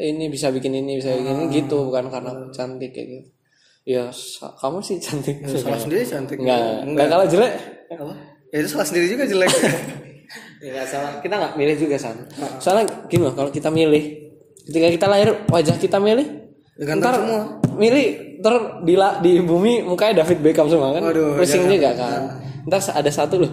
ini 0.02 0.26
bisa 0.26 0.48
bikin 0.48 0.72
ini 0.74 0.96
bisa 0.96 1.12
bikin 1.12 1.34
ini 1.36 1.46
gitu 1.54 1.84
bukan 1.84 2.08
karena 2.08 2.30
aku 2.30 2.48
cantik 2.50 2.90
kayak 2.90 3.06
gitu. 3.10 3.28
Ya 3.86 4.08
kamu 4.56 4.78
sih 4.80 4.96
cantik. 4.96 5.40
Salah 5.46 5.76
sendiri 5.76 6.02
cantik. 6.02 6.36
Enggak, 6.36 6.84
enggak 6.84 7.06
kalau 7.08 7.24
jelek. 7.26 7.52
Apa? 7.90 8.14
Ya 8.48 8.56
itu 8.58 8.68
salah 8.68 8.86
sendiri 8.86 9.06
juga 9.08 9.24
jelek. 9.24 9.52
Ya 10.60 10.70
nggak 10.70 10.86
salah. 10.86 11.12
Kita 11.18 11.34
nggak 11.34 11.52
milih 11.56 11.76
juga 11.78 11.96
san. 11.96 12.20
Soalnya 12.60 12.84
gimana 13.08 13.32
kalau 13.32 13.48
kita 13.48 13.66
milih 13.66 14.28
ketika 14.62 14.88
kita 14.92 15.06
lahir 15.08 15.28
wajah 15.48 15.74
kita 15.74 15.96
milih 15.96 16.26
Ya, 16.76 16.84
ganteng 16.86 17.00
ntar 17.02 17.14
semua. 17.16 17.42
milih 17.74 18.04
ntar 18.38 18.54
di 18.80 18.94
la- 18.94 19.18
di 19.18 19.40
bumi 19.40 19.80
mukanya 19.82 20.20
David 20.20 20.40
Beckham 20.40 20.64
semua 20.64 20.92
kan 20.92 21.02
Waduh, 21.02 21.36
pusing 21.36 21.64
jangan. 21.64 21.72
juga 21.72 21.90
kan 21.92 22.20
ntar 22.64 22.80
ada 22.94 23.10
satu 23.10 23.34
loh 23.36 23.52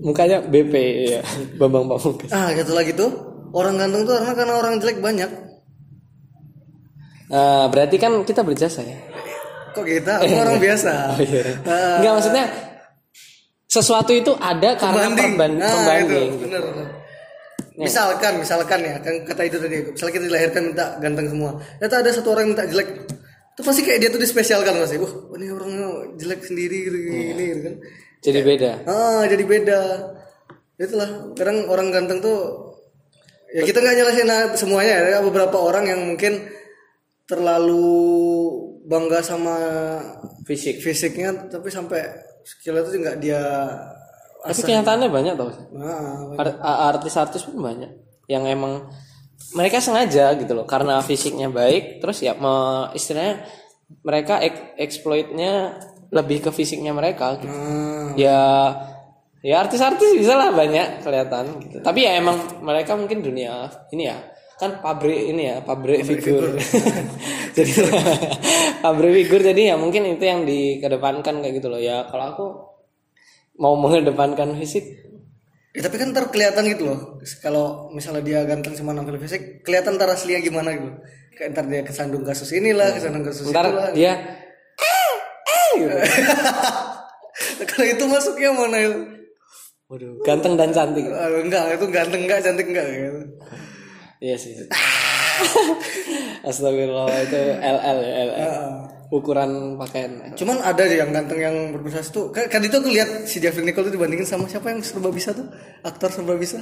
mukanya 0.00 0.42
BP 0.42 0.74
ya 1.06 1.20
Bambang 1.58 1.86
Pamungkas 1.86 2.30
Ah, 2.30 2.50
satu 2.50 2.72
lagi 2.72 2.94
tuh 2.94 3.10
orang 3.50 3.74
ganteng 3.74 4.02
tuh 4.02 4.14
karena 4.14 4.32
karena 4.32 4.54
orang 4.54 4.74
jelek 4.78 4.98
banyak. 4.98 5.30
Nah, 7.34 7.66
berarti 7.66 7.96
kan 7.98 8.14
kita 8.22 8.46
berjasa 8.46 8.86
ya 8.86 8.94
Kok 9.74 9.82
kita? 9.82 10.22
Aku 10.22 10.34
orang 10.38 10.62
biasa. 10.62 10.90
Oh, 11.10 11.18
iya. 11.18 11.42
Ah, 11.66 11.98
Enggak 11.98 12.12
maksudnya 12.14 12.44
sesuatu 13.66 14.14
itu 14.14 14.30
ada 14.38 14.78
karena 14.78 15.10
Pembanding. 15.10 15.58
Nah, 15.58 15.66
pembanding. 15.74 16.30
itu 16.30 16.38
bener. 16.46 16.62
bener. 16.62 16.86
Misalkan, 17.74 18.38
misalkan 18.38 18.86
ya, 18.86 19.02
kan 19.02 19.14
kata 19.26 19.50
itu 19.50 19.58
tadi, 19.58 19.82
misalnya 19.82 20.14
kita 20.14 20.24
dilahirkan 20.30 20.62
minta 20.70 20.94
ganteng 21.02 21.26
semua. 21.26 21.58
Ternyata 21.82 21.96
ada 22.06 22.10
satu 22.14 22.28
orang 22.30 22.46
yang 22.46 22.52
minta 22.54 22.70
jelek, 22.70 22.88
itu 23.50 23.62
pasti 23.66 23.80
kayak 23.82 23.98
dia 23.98 24.10
tuh 24.14 24.22
dispesialkan 24.22 24.78
pasti. 24.78 24.94
Wah, 25.02 25.10
ini 25.34 25.50
orangnya 25.50 25.86
jelek 26.22 26.40
sendiri 26.46 26.78
gitu, 26.86 26.96
Iya. 27.02 27.10
gini, 27.34 27.44
gitu 27.50 27.60
kan. 27.66 27.74
Jadi 28.22 28.38
beda. 28.46 28.70
Ah, 28.86 29.22
jadi 29.26 29.42
beda. 29.42 29.80
Itulah, 30.78 31.10
kadang 31.34 31.66
orang 31.66 31.90
ganteng 31.90 32.22
tuh 32.22 32.38
ya 33.50 33.66
kita 33.66 33.82
nggak 33.82 33.94
nyalahin 33.98 34.28
semuanya 34.54 34.92
ya. 34.94 35.18
Ada 35.18 35.26
beberapa 35.26 35.58
orang 35.58 35.90
yang 35.90 35.98
mungkin 35.98 36.46
terlalu 37.24 37.88
bangga 38.84 39.20
sama 39.20 39.56
Fisik. 40.44 40.78
fisiknya 40.78 41.48
tapi 41.48 41.72
sampai 41.72 42.04
skillnya 42.44 42.84
tuh 42.84 42.92
nggak 42.94 43.18
dia 43.18 43.40
Tapi 44.44 44.60
kenyataannya 44.60 45.08
banyak 45.08 45.34
tau. 45.34 45.48
nah, 45.72 46.36
Ar- 46.36 46.60
artis-artis 46.92 47.48
pun 47.48 47.64
banyak 47.64 47.88
yang 48.28 48.44
emang 48.44 48.92
mereka 49.56 49.80
sengaja 49.80 50.36
gitu 50.36 50.52
loh 50.52 50.68
karena 50.68 51.00
fisiknya 51.00 51.48
baik 51.48 52.04
terus 52.04 52.20
ya 52.20 52.36
me, 52.36 52.52
istilahnya 52.92 53.40
mereka 54.04 54.44
ek- 54.44 54.76
exploitnya 54.76 55.80
lebih 56.12 56.44
ke 56.44 56.50
fisiknya 56.52 56.92
mereka 56.92 57.40
gitu. 57.40 57.48
nah, 57.48 58.12
ya 58.14 58.40
ya 59.40 59.60
artis-artis 59.60 60.12
bisa 60.12 60.36
lah 60.36 60.52
banyak 60.52 61.00
kelihatan 61.00 61.64
gitu 61.64 61.80
tapi 61.80 62.04
ya 62.04 62.16
emang 62.16 62.36
mereka 62.60 62.96
mungkin 62.96 63.20
dunia 63.20 63.72
ini 63.90 64.08
ya 64.08 64.16
kan 64.54 64.78
pabrik 64.78 65.34
ini 65.34 65.50
ya 65.50 65.56
pabrik, 65.66 66.06
figur, 66.06 66.54
jadi 67.58 67.72
pabrik 68.84 69.12
figur 69.22 69.40
jadi 69.42 69.74
ya 69.74 69.76
mungkin 69.76 70.06
itu 70.06 70.24
yang 70.24 70.46
dikedepankan 70.46 71.42
kayak 71.42 71.58
gitu 71.58 71.68
loh 71.70 71.82
ya 71.82 72.06
kalau 72.06 72.24
aku 72.30 72.46
mau 73.58 73.74
mengedepankan 73.78 74.54
fisik 74.58 75.02
Ya, 75.74 75.82
tapi 75.82 75.98
kan 75.98 76.14
ntar 76.14 76.30
kelihatan 76.30 76.70
gitu 76.70 76.86
loh. 76.86 77.18
Kalau 77.42 77.90
misalnya 77.90 78.22
dia 78.22 78.46
ganteng 78.46 78.78
sama 78.78 78.94
nampil 78.94 79.18
fisik, 79.18 79.66
kelihatan 79.66 79.98
ntar 79.98 80.06
aslinya 80.06 80.38
gimana 80.38 80.70
gitu. 80.70 80.86
Kayak 81.34 81.50
ntar 81.50 81.66
dia 81.66 81.82
kesandung 81.82 82.22
kasus 82.22 82.46
inilah, 82.54 82.94
kesandung 82.94 83.26
kasus 83.26 83.50
ntar 83.50 83.74
itulah. 83.74 83.90
dia 83.90 84.14
Kalau 87.74 87.86
itu 87.90 88.04
masuknya 88.06 88.54
mana 88.54 88.78
itu? 88.78 89.02
waduh 89.84 90.16
ganteng 90.24 90.56
dan 90.56 90.72
cantik 90.72 91.04
Aduh, 91.04 91.44
enggak, 91.44 91.76
itu 91.76 91.86
ganteng 91.92 92.22
enggak, 92.24 92.40
cantik 92.40 92.66
enggak 92.72 92.86
gitu. 92.88 93.20
Iya 94.24 94.36
sih 94.40 94.56
Astagfirullah 96.48 97.08
itu 97.24 97.36
LL 97.60 97.98
ya 98.00 98.12
LL 98.24 98.52
ukuran 99.12 99.76
pakaian 99.76 100.32
Cuman 100.34 100.58
ada 100.64 100.84
yang 100.88 101.12
ganteng 101.14 101.38
yang 101.38 101.56
berprestasi 101.76 102.10
tuh. 102.10 102.26
Kan, 102.34 102.60
itu 102.64 102.74
aku 102.74 102.90
lihat 102.90 103.28
si 103.28 103.38
Jeffrey 103.38 103.62
Nicole 103.62 103.88
tuh 103.88 103.94
dibandingin 103.94 104.26
sama 104.26 104.48
siapa 104.50 104.72
yang 104.72 104.82
serba 104.82 105.12
bisa 105.12 105.30
tuh? 105.36 105.46
Aktor 105.84 106.10
serba 106.10 106.34
bisa. 106.34 106.58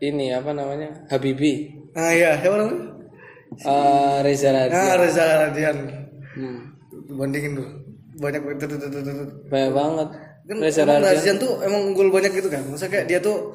ini 0.00 0.32
apa 0.32 0.56
namanya 0.56 1.04
Habibi 1.12 1.76
Nah 1.92 2.08
iya, 2.16 2.40
siapa 2.40 2.56
namanya? 2.56 2.88
Eh, 3.52 4.16
Reza 4.24 4.48
Radian 4.48 4.72
Nah, 4.72 4.94
Reza 4.96 5.24
Radian. 5.44 5.76
Hmm. 6.40 6.60
Bandingin 7.20 7.52
tuh. 7.60 7.68
Banyak 8.16 8.40
banget. 8.40 8.68
banyak 9.52 9.72
banget 9.76 10.08
kan 10.50 10.56
Reza 10.58 10.82
Radian 10.82 11.36
tuh 11.38 11.62
emang 11.62 11.94
unggul 11.94 12.10
banyak 12.10 12.32
gitu 12.34 12.50
kan 12.50 12.64
maksudnya 12.66 12.90
kayak 12.90 13.06
dia 13.06 13.18
tuh 13.22 13.54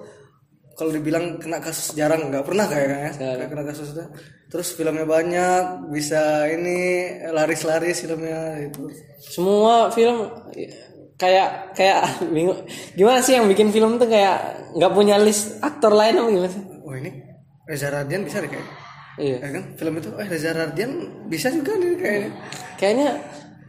kalau 0.75 0.91
dibilang 0.91 1.39
kena 1.39 1.63
kasus 1.63 1.95
jarang 1.95 2.27
nggak 2.27 2.43
pernah 2.43 2.67
kayaknya. 2.67 3.15
Ya 3.15 3.47
kena 3.47 3.63
kasus 3.63 3.95
itu. 3.95 4.03
Terus 4.51 4.67
filmnya 4.75 5.07
banyak 5.07 5.87
bisa 5.89 6.45
ini 6.51 7.09
laris-laris 7.31 8.03
filmnya 8.03 8.59
itu 8.59 8.91
semua 9.19 9.89
film 9.89 10.27
kayak 11.15 11.73
kayak 11.73 11.99
bingung. 12.35 12.59
Gimana 12.93 13.23
sih 13.23 13.39
yang 13.39 13.47
bikin 13.47 13.71
film 13.71 13.95
tuh 13.95 14.11
kayak 14.11 14.67
nggak 14.75 14.91
punya 14.91 15.15
list 15.15 15.63
aktor 15.63 15.95
lain 15.95 16.19
apa 16.19 16.27
gimana 16.27 16.51
sih? 16.51 16.63
Oh 16.83 16.93
ini? 16.93 17.11
Reza 17.65 17.89
Radian 17.89 18.21
bisa 18.27 18.43
deh 18.43 18.51
kayak 18.51 18.67
iya. 19.17 19.37
Ya 19.41 19.49
kan? 19.49 19.63
Film 19.79 19.93
itu 19.97 20.09
eh 20.19 20.27
Reza 20.27 20.51
Radian 20.53 20.91
bisa 21.31 21.47
juga 21.55 21.71
nih 21.79 21.95
kayaknya. 21.97 22.29
Kayaknya 22.75 23.09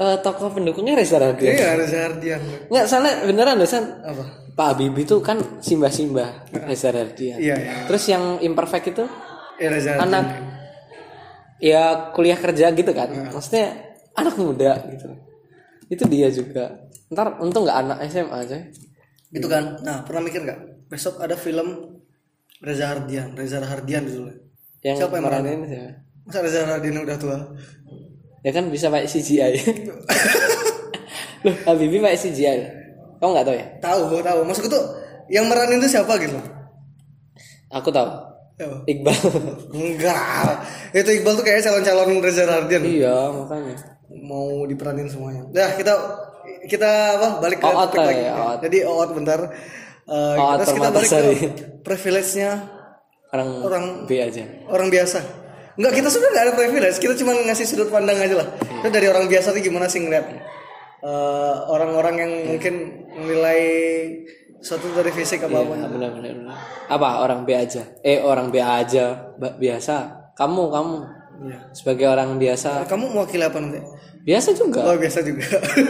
eh, 0.03 0.17
tokoh 0.27 0.51
pendukungnya 0.53 0.99
Reza 0.99 1.23
Radian. 1.23 1.55
Iya 1.55 1.69
Reza 1.79 1.99
Radian. 2.11 2.43
Nggak 2.67 2.87
salah 2.91 3.15
beneran 3.23 3.63
deh 3.63 3.71
San. 3.71 3.87
Apa 4.03 4.46
Pak 4.57 4.67
Habibie 4.73 5.05
itu 5.05 5.21
kan 5.21 5.37
Simba 5.61 5.93
Simba 5.93 6.49
Reza 6.65 6.89
Radian 6.89 7.37
iya 7.37 7.55
iya. 7.61 7.73
Terus 7.85 8.09
yang 8.09 8.41
imperfect 8.41 8.97
itu? 8.97 9.05
Eh, 9.61 9.69
Reza 9.69 10.01
anak. 10.01 10.25
Ya 11.61 12.13
kuliah 12.13 12.37
kerja 12.37 12.73
gitu 12.73 12.93
kan. 12.93 13.09
Maksudnya 13.33 13.77
anak 14.17 14.37
muda 14.41 14.81
gitu. 14.89 15.13
Itu 15.89 16.05
dia 16.09 16.33
juga. 16.33 16.89
Ntar 17.13 17.37
untung 17.41 17.69
nggak 17.69 17.79
anak 17.85 17.99
SMA 18.09 18.33
aja 18.33 18.59
gitu 19.29 19.47
kan? 19.47 19.77
Nah 19.85 20.03
pernah 20.09 20.25
mikir 20.25 20.41
nggak? 20.41 20.89
Besok 20.89 21.21
ada 21.21 21.37
film 21.37 22.01
Reza 22.65 22.89
Hardian 22.89 23.37
Reza 23.37 23.61
Hardian 23.61 24.09
dulu 24.09 24.33
yang 24.81 24.97
Siapa 24.97 25.19
yang 25.19 25.25
meranin 25.29 25.61
siapa? 25.69 25.93
masa 26.25 26.39
Reza 26.41 26.61
Hardian 26.65 26.97
udah 27.05 27.17
tua? 27.21 27.39
Ya 28.41 28.55
kan 28.55 28.71
bisa 28.71 28.89
pakai 28.89 29.05
CGI 29.05 29.53
loh 31.45 31.57
Habibie 31.67 31.99
pakai 31.99 32.17
CGI 32.17 32.59
kamu 33.19 33.31
nggak 33.33 33.47
tahu 33.47 33.57
ya 33.57 33.67
tahu. 33.79 34.01
Tahu 34.21 34.39
maksudku 34.45 34.69
tuh 34.69 34.83
yang 35.27 35.47
meranin 35.47 35.79
itu 35.79 35.89
siapa 35.91 36.15
gitu? 36.19 36.39
Aku 37.73 37.91
tahu. 37.91 38.09
Siapa? 38.57 38.77
Iqbal. 38.89 39.17
Enggak. 39.75 40.49
Itu 40.95 41.11
Iqbal 41.13 41.33
tuh 41.37 41.45
kayak 41.45 41.61
calon-calon 41.61 42.25
Reza 42.25 42.45
Hardian 42.47 42.83
iya 42.87 43.29
makanya. 43.29 43.75
Mau 44.23 44.65
diperanin 44.65 45.11
semuanya. 45.11 45.45
Nah 45.51 45.71
kita 45.77 45.93
kita 46.67 46.91
apa 47.21 47.29
balik 47.43 47.59
ke 47.59 47.67
topik 47.67 47.99
lah 47.99 48.07
lagi. 48.07 48.23
ya, 48.23 48.35
jadi 48.63 48.79
Oot 48.87 49.11
bentar. 49.13 49.41
Eh, 50.07 50.35
Oot 50.39 50.57
terus 50.63 50.73
kita 50.73 50.89
balik 50.89 51.11
Permatasari. 51.11 51.35
ke 51.37 51.49
privilege-nya 51.83 52.51
orang 53.35 53.49
Orang 53.61 53.85
B 54.07 54.11
aja. 54.19 54.43
orang 54.71 54.89
biasa. 54.89 55.19
Enggak 55.77 55.93
kita 56.01 56.09
sebenarnya 56.09 56.33
nggak 56.33 56.45
ada 56.47 56.55
privilege. 56.57 56.97
Kita 56.97 57.15
cuma 57.21 57.33
ngasih 57.37 57.67
sudut 57.69 57.89
pandang 57.93 58.17
aja 58.17 58.35
lah. 58.41 58.49
Kita 58.57 58.89
dari 58.89 59.07
orang 59.11 59.27
biasa 59.29 59.53
tuh 59.53 59.61
gimana 59.61 59.91
sih 59.91 60.01
ngeliat 60.01 60.25
eh, 61.07 61.55
orang-orang 61.71 62.15
yang 62.19 62.33
mungkin 62.51 62.75
menilai 63.15 63.63
suatu 64.59 64.91
dari 64.91 65.15
fisik 65.15 65.47
apa 65.47 65.63
apa. 65.63 65.75
Iya, 65.79 65.87
benar, 65.87 66.11
benar, 66.11 66.33
benar. 66.35 66.57
apa? 66.91 67.09
Orang 67.23 67.47
B 67.47 67.55
aja. 67.55 67.87
Eh 68.03 68.19
orang 68.19 68.51
B 68.51 68.59
aja. 68.59 69.31
Biasa. 69.39 69.97
Kamu 70.35 70.63
kamu. 70.75 70.97
Iya. 71.37 71.59
sebagai 71.77 72.07
orang 72.09 72.41
biasa. 72.41 72.89
Kamu 72.89 73.13
mewakili 73.13 73.45
apa 73.45 73.61
nanti? 73.61 73.81
Biasa 74.25 74.57
juga. 74.57 74.89
Oh 74.89 74.97
biasa 74.97 75.21
juga. 75.21 75.45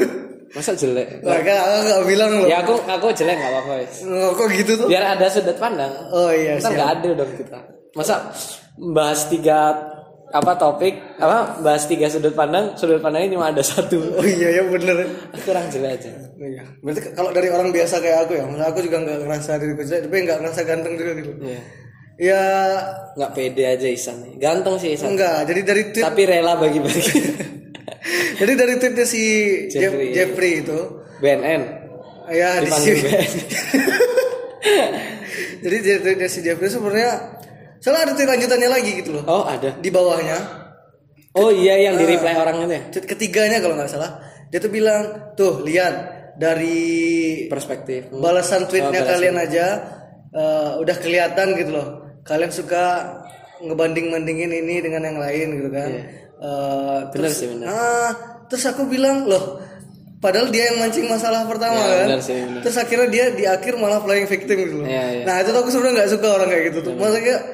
Masa 0.56 0.72
jelek? 0.78 1.22
Nah, 1.26 1.42
kan 1.42 1.56
aku 1.58 1.78
nggak 1.86 2.02
bilang 2.06 2.30
loh 2.38 2.46
ya 2.46 2.62
aku 2.62 2.74
aku 2.82 3.06
jelek 3.14 3.36
nggak 3.38 3.52
apa-apa. 3.54 3.74
Oh, 4.10 4.30
kok 4.34 4.46
gitu 4.54 4.72
tuh? 4.78 4.86
Biar 4.90 5.14
ada 5.18 5.26
sudut 5.30 5.58
pandang. 5.58 5.90
Oh 6.10 6.30
iya 6.30 6.58
ntar 6.58 6.70
siap. 6.70 6.78
nggak 6.78 6.90
ada 6.98 7.08
dong 7.18 7.32
kita. 7.34 7.58
Masa 7.94 8.14
bahas 8.74 9.20
tiga 9.30 9.58
apa 10.36 10.52
topik 10.54 10.94
apa 11.16 11.60
bahas 11.60 11.84
tiga 11.84 12.06
sudut 12.06 12.32
pandang 12.32 12.76
sudut 12.76 13.00
pandangnya 13.00 13.32
cuma 13.32 13.48
ada 13.48 13.64
satu 13.64 13.96
oh 14.14 14.26
iya 14.26 14.60
ya 14.60 14.62
bener 14.68 15.08
kurang 15.42 15.66
jelek 15.68 15.96
aja 15.98 16.10
Iya. 16.36 16.68
Berarti 16.84 17.16
kalau 17.16 17.32
dari 17.32 17.48
orang 17.48 17.72
biasa 17.72 17.96
kayak 17.96 18.28
aku 18.28 18.36
ya, 18.36 18.44
maksudnya 18.44 18.68
aku 18.68 18.84
juga 18.84 19.00
nggak 19.00 19.18
ngerasa 19.24 19.50
diriku 19.56 19.82
jelek, 19.82 20.02
tapi 20.04 20.16
nggak 20.20 20.38
ngerasa 20.44 20.60
ganteng 20.68 20.94
juga 21.00 21.12
gitu. 21.16 21.32
Iya. 21.40 21.60
Ya 22.16 22.42
nggak 23.16 23.30
pede 23.32 23.64
aja 23.64 23.88
Isan 23.88 24.16
ganteng 24.36 24.76
sih 24.76 24.92
Isan 24.92 25.16
enggak. 25.16 25.48
Jadi 25.48 25.60
dari 25.64 25.82
tweet, 25.96 26.04
tapi 26.04 26.22
rela 26.28 26.60
bagi-bagi 26.60 27.00
jadi 28.44 28.52
dari 28.52 28.72
tweetnya 28.76 29.06
si 29.08 29.22
Jeff- 29.72 29.96
Jeffrey. 29.96 30.08
Jeffrey, 30.12 30.52
itu, 30.60 30.78
BNN 31.24 31.62
ya 32.28 32.60
di 32.60 32.68
sini. 32.68 33.00
BNN 33.00 33.32
jadi 35.64 35.76
dari 35.80 35.98
tweetnya 36.04 36.28
si 36.28 36.38
Jeffrey 36.44 36.68
sebenarnya, 36.68 37.12
soalnya 37.78 38.02
ada 38.02 38.12
tweet 38.12 38.28
lanjutannya 38.28 38.68
lagi 38.68 38.90
gitu 38.96 39.10
loh. 39.12 39.22
oh 39.24 39.44
ada. 39.44 39.76
Di 39.76 39.88
bawahnya, 39.88 40.38
oh 41.32 41.50
iya 41.50 41.76
yang 41.82 41.96
di 41.96 42.04
reply 42.04 42.34
orang 42.34 42.56
itu 42.62 42.72
ya? 42.72 42.82
ketiganya 43.04 43.58
kalau 43.58 43.74
nggak 43.74 43.88
salah, 43.88 44.20
dia 44.48 44.58
tuh 44.58 44.68
bilang, 44.68 45.32
tuh 45.32 45.60
lihat 45.62 45.94
dari 46.36 46.78
perspektif. 47.46 48.08
Balasan 48.10 48.66
tweetnya 48.66 48.92
Oh, 48.92 49.04
balasan. 49.04 49.12
kalian 49.12 49.36
aja 49.38 49.66
eh, 50.30 50.70
udah 50.76 50.96
kelihatan 50.96 51.48
gitu 51.54 51.70
loh. 51.72 51.88
Kalian 52.22 52.50
suka 52.50 52.84
ngebanding 53.58 54.10
bandingin 54.10 54.52
ini 54.52 54.80
dengan 54.80 55.00
yang 55.04 55.16
lain 55.16 55.46
gitu 55.56 55.68
kan. 55.70 55.88
Eh, 55.88 56.98
Bener 57.08 57.32
terus, 57.32 57.32
sih, 57.34 57.48
bener. 57.48 57.66
ah, 57.66 58.10
terus 58.44 58.64
aku 58.66 58.84
bilang 58.84 59.24
loh 59.24 59.56
padahal 60.16 60.48
dia 60.48 60.68
yang 60.68 60.80
mancing 60.80 61.06
masalah 61.06 61.44
pertama 61.44 61.76
Ya, 61.76 62.08
kan? 62.08 62.20
sih, 62.20 62.40
terus 62.60 62.76
akhirnya 62.76 63.08
dia 63.08 63.24
di 63.30 63.44
akhir 63.44 63.76
malah 63.76 64.00
playing 64.00 64.24
victim 64.26 64.56
gitu 64.58 64.74
loh. 64.80 64.86
Iya, 64.88 65.04
iya. 65.12 65.24
nah 65.24 65.40
itu 65.40 65.48
tuh 65.48 65.60
aku 65.60 65.70
sebenarnya 65.70 65.94
nggak 65.96 66.10
suka 66.12 66.26
orang 66.28 66.48
kayak 66.50 66.64
gitu 66.68 66.78
tuh. 66.82 66.92
Maksudnya 66.96 67.20
mung- 67.22 67.24
gara- 67.24 67.46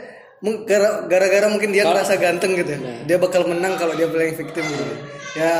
gara-gara 1.07 1.47
mungkin 1.47 1.71
dia 1.71 1.87
ngerasa 1.87 2.19
ganteng 2.19 2.59
gitu 2.59 2.75
ya. 2.75 2.81
Dia 3.07 3.17
bakal 3.23 3.47
menang 3.47 3.79
kalau 3.79 3.95
dia 3.95 4.11
playing 4.11 4.35
victim 4.35 4.67
gitu. 4.67 4.85
Ya 5.33 5.57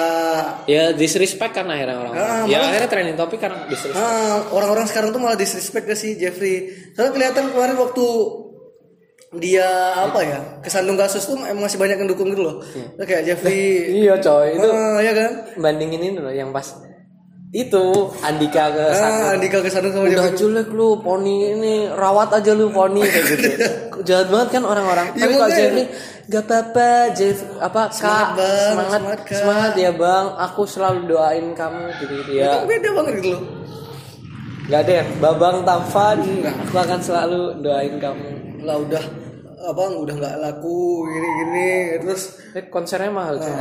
ya 0.69 0.83
disrespect 0.93 1.57
kan 1.57 1.65
akhirnya 1.65 1.97
orang 1.97 2.13
Ah, 2.13 2.45
ya 2.45 2.61
akhirnya 2.61 2.91
trending 2.93 3.17
topik 3.17 3.41
karena 3.41 3.65
disrespect 3.71 3.97
Ah, 3.97 4.45
orang-orang 4.53 4.85
sekarang 4.85 5.17
tuh 5.17 5.21
malah 5.23 5.39
disrespect 5.39 5.87
ke 5.89 5.95
si 5.97 6.19
Jeffrey. 6.19 6.69
Soalnya 6.93 7.13
kelihatan 7.17 7.45
kemarin 7.55 7.81
waktu 7.81 8.07
dia 9.33 9.65
apa 9.97 10.21
ya 10.21 10.39
kesandung 10.61 11.01
kasus 11.01 11.25
tuh 11.25 11.41
emang 11.41 11.65
masih 11.65 11.81
banyak 11.81 11.97
yang 12.05 12.11
dukung 12.11 12.29
gitu 12.37 12.45
loh. 12.45 12.61
Kayak 13.01 13.33
Jeffrey, 13.33 13.65
iya 14.05 14.21
coy 14.21 14.61
itu 14.61 14.69
ah, 14.69 15.01
ya 15.01 15.13
kan? 15.17 15.31
bandingin 15.57 16.05
ini 16.05 16.19
loh 16.21 16.29
yang 16.29 16.53
pas 16.53 16.69
itu 17.53 17.85
Andika 18.19 18.65
ke 18.69 18.85
sana 18.91 19.13
Ah, 19.13 19.37
Andika 19.37 19.61
kesandung 19.61 19.93
sama 19.93 20.07
Jeffrey. 20.07 20.17
udah 20.19 20.31
jelek 20.35 20.69
lu 20.71 20.97
poni 20.99 21.53
ini 21.53 21.75
rawat 21.87 22.33
aja 22.33 22.51
lu 22.51 22.69
poni 22.69 23.01
kayak 23.03 23.25
gitu 23.29 23.49
jahat 24.09 24.27
banget 24.27 24.49
kan 24.51 24.63
orang-orang 24.65 25.07
Ya, 25.13 25.21
tapi 25.23 25.35
kalau. 25.37 25.53
Jeffrey 25.53 25.85
gak 26.25 26.43
apa-apa 26.43 26.89
Jeff 27.13 27.39
apa 27.59 27.81
Semangat, 27.89 28.01
kak 28.25 28.29
Bang. 28.33 28.57
semangat 28.65 28.89
Semangat, 28.97 29.21
Kak." 29.23 29.37
semangat 29.37 29.73
ya 29.77 29.91
bang 29.93 30.27
aku 30.41 30.63
selalu 30.65 31.01
doain 31.07 31.47
kamu 31.53 31.83
gitu 31.95 32.13
gitu 32.17 32.33
ya 32.35 32.49
Kan 32.51 32.65
beda 32.65 32.89
banget 32.91 33.15
gitu 33.19 33.31
loh. 33.31 33.43
ada 34.73 34.93
ya 34.95 35.05
babang 35.19 35.57
tampan 35.63 36.19
aku 36.65 36.77
akan 36.79 37.01
selalu 37.01 37.41
doain 37.61 37.95
kamu 37.99 38.29
Lah 38.63 38.79
udah 38.79 39.05
apa 39.63 39.83
udah 39.95 40.15
nggak 40.19 40.35
laku 40.43 41.07
gini-gini 41.07 41.71
terus 42.03 42.23
eh, 42.59 42.67
konsernya 42.67 43.11
mahal 43.15 43.39
cuy. 43.39 43.53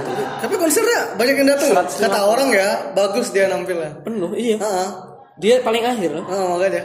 tapi 0.42 0.56
konsernya 0.58 1.14
banyak 1.16 1.36
yang 1.38 1.50
datang 1.54 1.70
loh. 1.78 1.86
150. 1.86 2.04
kata 2.06 2.20
orang 2.26 2.50
ya 2.50 2.70
bagus 2.98 3.28
dia 3.30 3.46
nampilnya. 3.48 3.92
Penuh 4.02 4.32
iya. 4.34 4.58
Heeh. 4.58 4.90
dia 5.38 5.54
paling 5.62 5.84
akhir. 5.86 6.10
Loh 6.18 6.26
Ah, 6.26 6.46
makanya. 6.58 6.84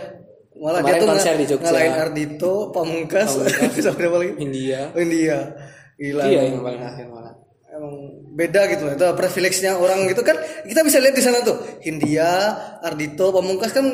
Malah 0.56 0.80
Kemarin 0.80 0.96
dia 0.96 1.02
tuh 1.04 1.08
konser 1.12 1.32
di 1.36 1.46
Jogja. 1.48 1.64
ngalahin 1.68 1.94
Ardito 2.00 2.52
Pamungkas. 2.72 3.28
Sama 3.36 3.76
siapa 3.76 4.16
lagi 4.16 4.32
India. 4.40 4.88
Oh, 4.96 5.00
India. 5.04 5.36
Gila. 6.00 6.22
Iya 6.24 6.40
yang 6.48 6.64
paling 6.64 6.82
akhir 6.84 7.06
malah. 7.12 7.34
Emang 7.76 7.94
beda 8.32 8.60
gitu 8.72 8.84
itu 8.88 9.04
privilege-nya 9.20 9.76
orang 9.76 10.08
gitu 10.08 10.24
kan. 10.24 10.36
Kita 10.64 10.80
bisa 10.80 10.96
lihat 11.00 11.12
di 11.12 11.24
sana 11.24 11.44
tuh. 11.44 11.56
Hindia 11.84 12.56
Ardito 12.80 13.28
Pamungkas 13.36 13.76
kan 13.76 13.84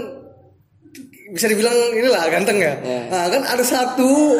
bisa 1.33 1.49
dibilang 1.49 1.75
inilah 1.97 2.23
ganteng 2.29 2.61
ya. 2.61 2.75
Ya. 2.85 3.01
nah 3.09 3.25
kan 3.33 3.43
ada 3.43 3.65
satu 3.65 4.37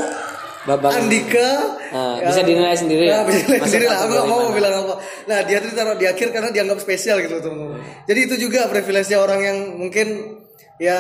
babang 0.69 0.93
Andika 0.95 1.49
Nah, 1.93 2.17
ya, 2.25 2.33
bisa 2.33 2.41
dinilai 2.41 2.73
sendiri 2.73 3.05
ya? 3.05 3.21
Nah, 3.21 3.25
bisa 3.29 3.39
dinilai 3.45 3.61
sendiri 3.69 3.85
lah. 3.85 3.99
Aku 4.09 4.13
gak 4.17 4.29
mau 4.33 4.41
mana? 4.49 4.57
bilang 4.57 4.75
apa. 4.81 4.95
Nah, 5.29 5.39
dia 5.45 5.61
tuh 5.61 5.69
ditaruh 5.77 5.97
di 6.01 6.07
akhir 6.09 6.29
karena 6.33 6.49
dianggap 6.49 6.79
spesial 6.81 7.21
gitu 7.21 7.37
teman-teman. 7.37 7.85
Jadi 8.09 8.21
itu 8.25 8.35
juga 8.49 8.65
privilege 8.73 9.13
orang 9.13 9.41
yang 9.45 9.59
mungkin 9.77 10.41
ya 10.81 10.97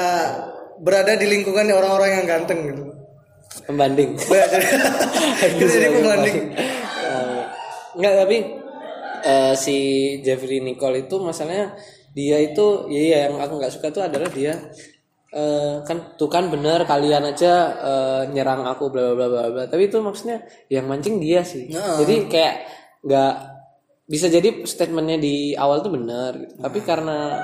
berada 0.84 1.16
di 1.16 1.26
lingkungannya 1.32 1.72
orang-orang 1.72 2.20
yang 2.20 2.26
ganteng 2.28 2.60
gitu. 2.68 2.82
pembanding 3.68 4.16
Ya, 4.32 4.44
jadi, 4.48 5.64
jadi 5.64 5.88
pembanding. 5.92 6.36
Eh, 6.56 7.40
Enggak 7.96 8.14
tapi 8.24 8.36
eh, 9.24 9.54
si 9.56 9.76
Jeffrey 10.20 10.60
Nicole 10.60 11.08
itu 11.08 11.16
masalahnya 11.20 11.76
dia 12.12 12.36
itu 12.40 12.92
ya 12.92 13.00
iya, 13.00 13.18
yang 13.28 13.40
aku 13.40 13.56
nggak 13.56 13.72
suka 13.72 13.88
tuh 13.88 14.04
adalah 14.04 14.28
dia 14.28 14.56
eh, 15.32 15.80
kan 15.82 16.14
tuh 16.14 16.28
kan 16.28 16.46
bener 16.48 16.84
kalian 16.84 17.24
aja 17.26 17.52
eh, 17.80 18.22
nyerang 18.30 18.68
aku 18.68 18.92
bla 18.92 19.16
bla 19.16 19.26
bla 19.26 19.44
bla. 19.48 19.64
Tapi 19.66 19.88
itu 19.88 19.98
maksudnya 19.98 20.44
yang 20.68 20.84
mancing 20.86 21.16
dia 21.18 21.40
sih. 21.42 21.72
Nah. 21.72 21.98
jadi 21.98 22.14
kayak 22.28 22.54
nggak 23.02 23.34
bisa 24.06 24.28
jadi 24.28 24.62
statementnya 24.62 25.16
di 25.16 25.56
awal 25.56 25.80
tuh 25.80 25.94
benar 25.94 26.36
gitu 26.36 26.54
tapi 26.60 26.84
karena 26.84 27.40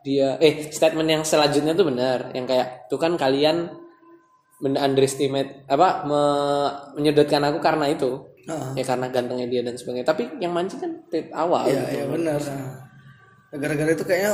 dia 0.00 0.38
eh 0.38 0.70
statement 0.70 1.08
yang 1.10 1.22
selanjutnya 1.26 1.74
tuh 1.74 1.90
benar 1.90 2.30
yang 2.30 2.46
kayak 2.46 2.86
tuh 2.86 2.94
kan 2.94 3.18
kalian 3.18 3.74
men 4.62 4.78
underestimate 4.78 5.66
apa 5.66 6.06
me- 6.06 6.72
menyudutkan 6.96 7.42
aku 7.44 7.58
karena 7.60 7.90
itu. 7.92 8.24
Ya 8.78 8.86
karena 8.86 9.10
gantengnya 9.10 9.50
dia 9.50 9.60
dan 9.66 9.74
sebagainya. 9.74 10.06
Tapi 10.06 10.38
yang 10.38 10.54
mancing 10.54 10.78
kan 10.78 10.92
awal 11.34 11.66
Iya, 11.66 11.82
gitu. 11.82 11.92
iya 11.98 12.04
benar. 12.06 12.38
Nah, 12.38 12.78
gara-gara 13.58 13.90
itu 13.90 14.04
kayaknya 14.06 14.32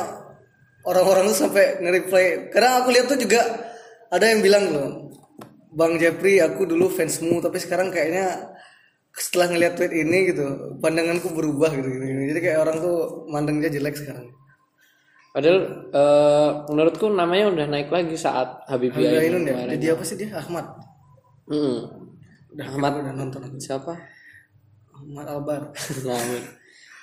orang-orang 0.87 1.31
tuh 1.31 1.38
sampai 1.47 1.79
nge-reply. 1.83 2.51
Karena 2.51 2.83
aku 2.83 2.88
lihat 2.90 3.07
tuh 3.11 3.18
juga 3.18 3.40
ada 4.12 4.25
yang 4.29 4.40
bilang 4.42 4.64
loh, 4.71 4.90
Bang 5.73 5.97
Jeffrey, 5.97 6.42
aku 6.42 6.68
dulu 6.68 6.92
fansmu, 6.92 7.40
tapi 7.40 7.57
sekarang 7.57 7.88
kayaknya 7.88 8.53
setelah 9.12 9.53
ngeliat 9.53 9.77
tweet 9.77 9.92
ini 9.92 10.33
gitu, 10.33 10.77
pandanganku 10.81 11.33
berubah 11.33 11.73
gitu, 11.73 11.88
gitu. 11.88 12.05
Jadi 12.33 12.40
kayak 12.40 12.59
orang 12.61 12.77
tuh 12.81 12.97
mandang 13.29 13.61
dia 13.61 13.73
jelek 13.73 13.97
sekarang. 13.97 14.29
padahal 15.33 15.88
eh, 15.97 16.51
menurutku 16.68 17.09
namanya 17.09 17.49
udah 17.49 17.64
naik 17.64 17.88
lagi 17.88 18.21
saat 18.21 18.68
Habibie 18.68 19.01
Ainun 19.01 19.49
ini 19.49 19.57
ya, 19.57 19.64
jadi 19.81 19.87
apa 19.97 20.05
sih 20.05 20.21
dia? 20.21 20.29
Ahmad. 20.37 20.77
Mm-mm. 21.49 21.88
Udah 22.53 22.66
Ahmad 22.68 23.01
udah 23.01 23.12
nonton 23.16 23.40
aku. 23.40 23.57
siapa 23.57 23.97
Ahmad 24.92 25.25
Albar. 25.33 25.73
nah, 26.05 26.21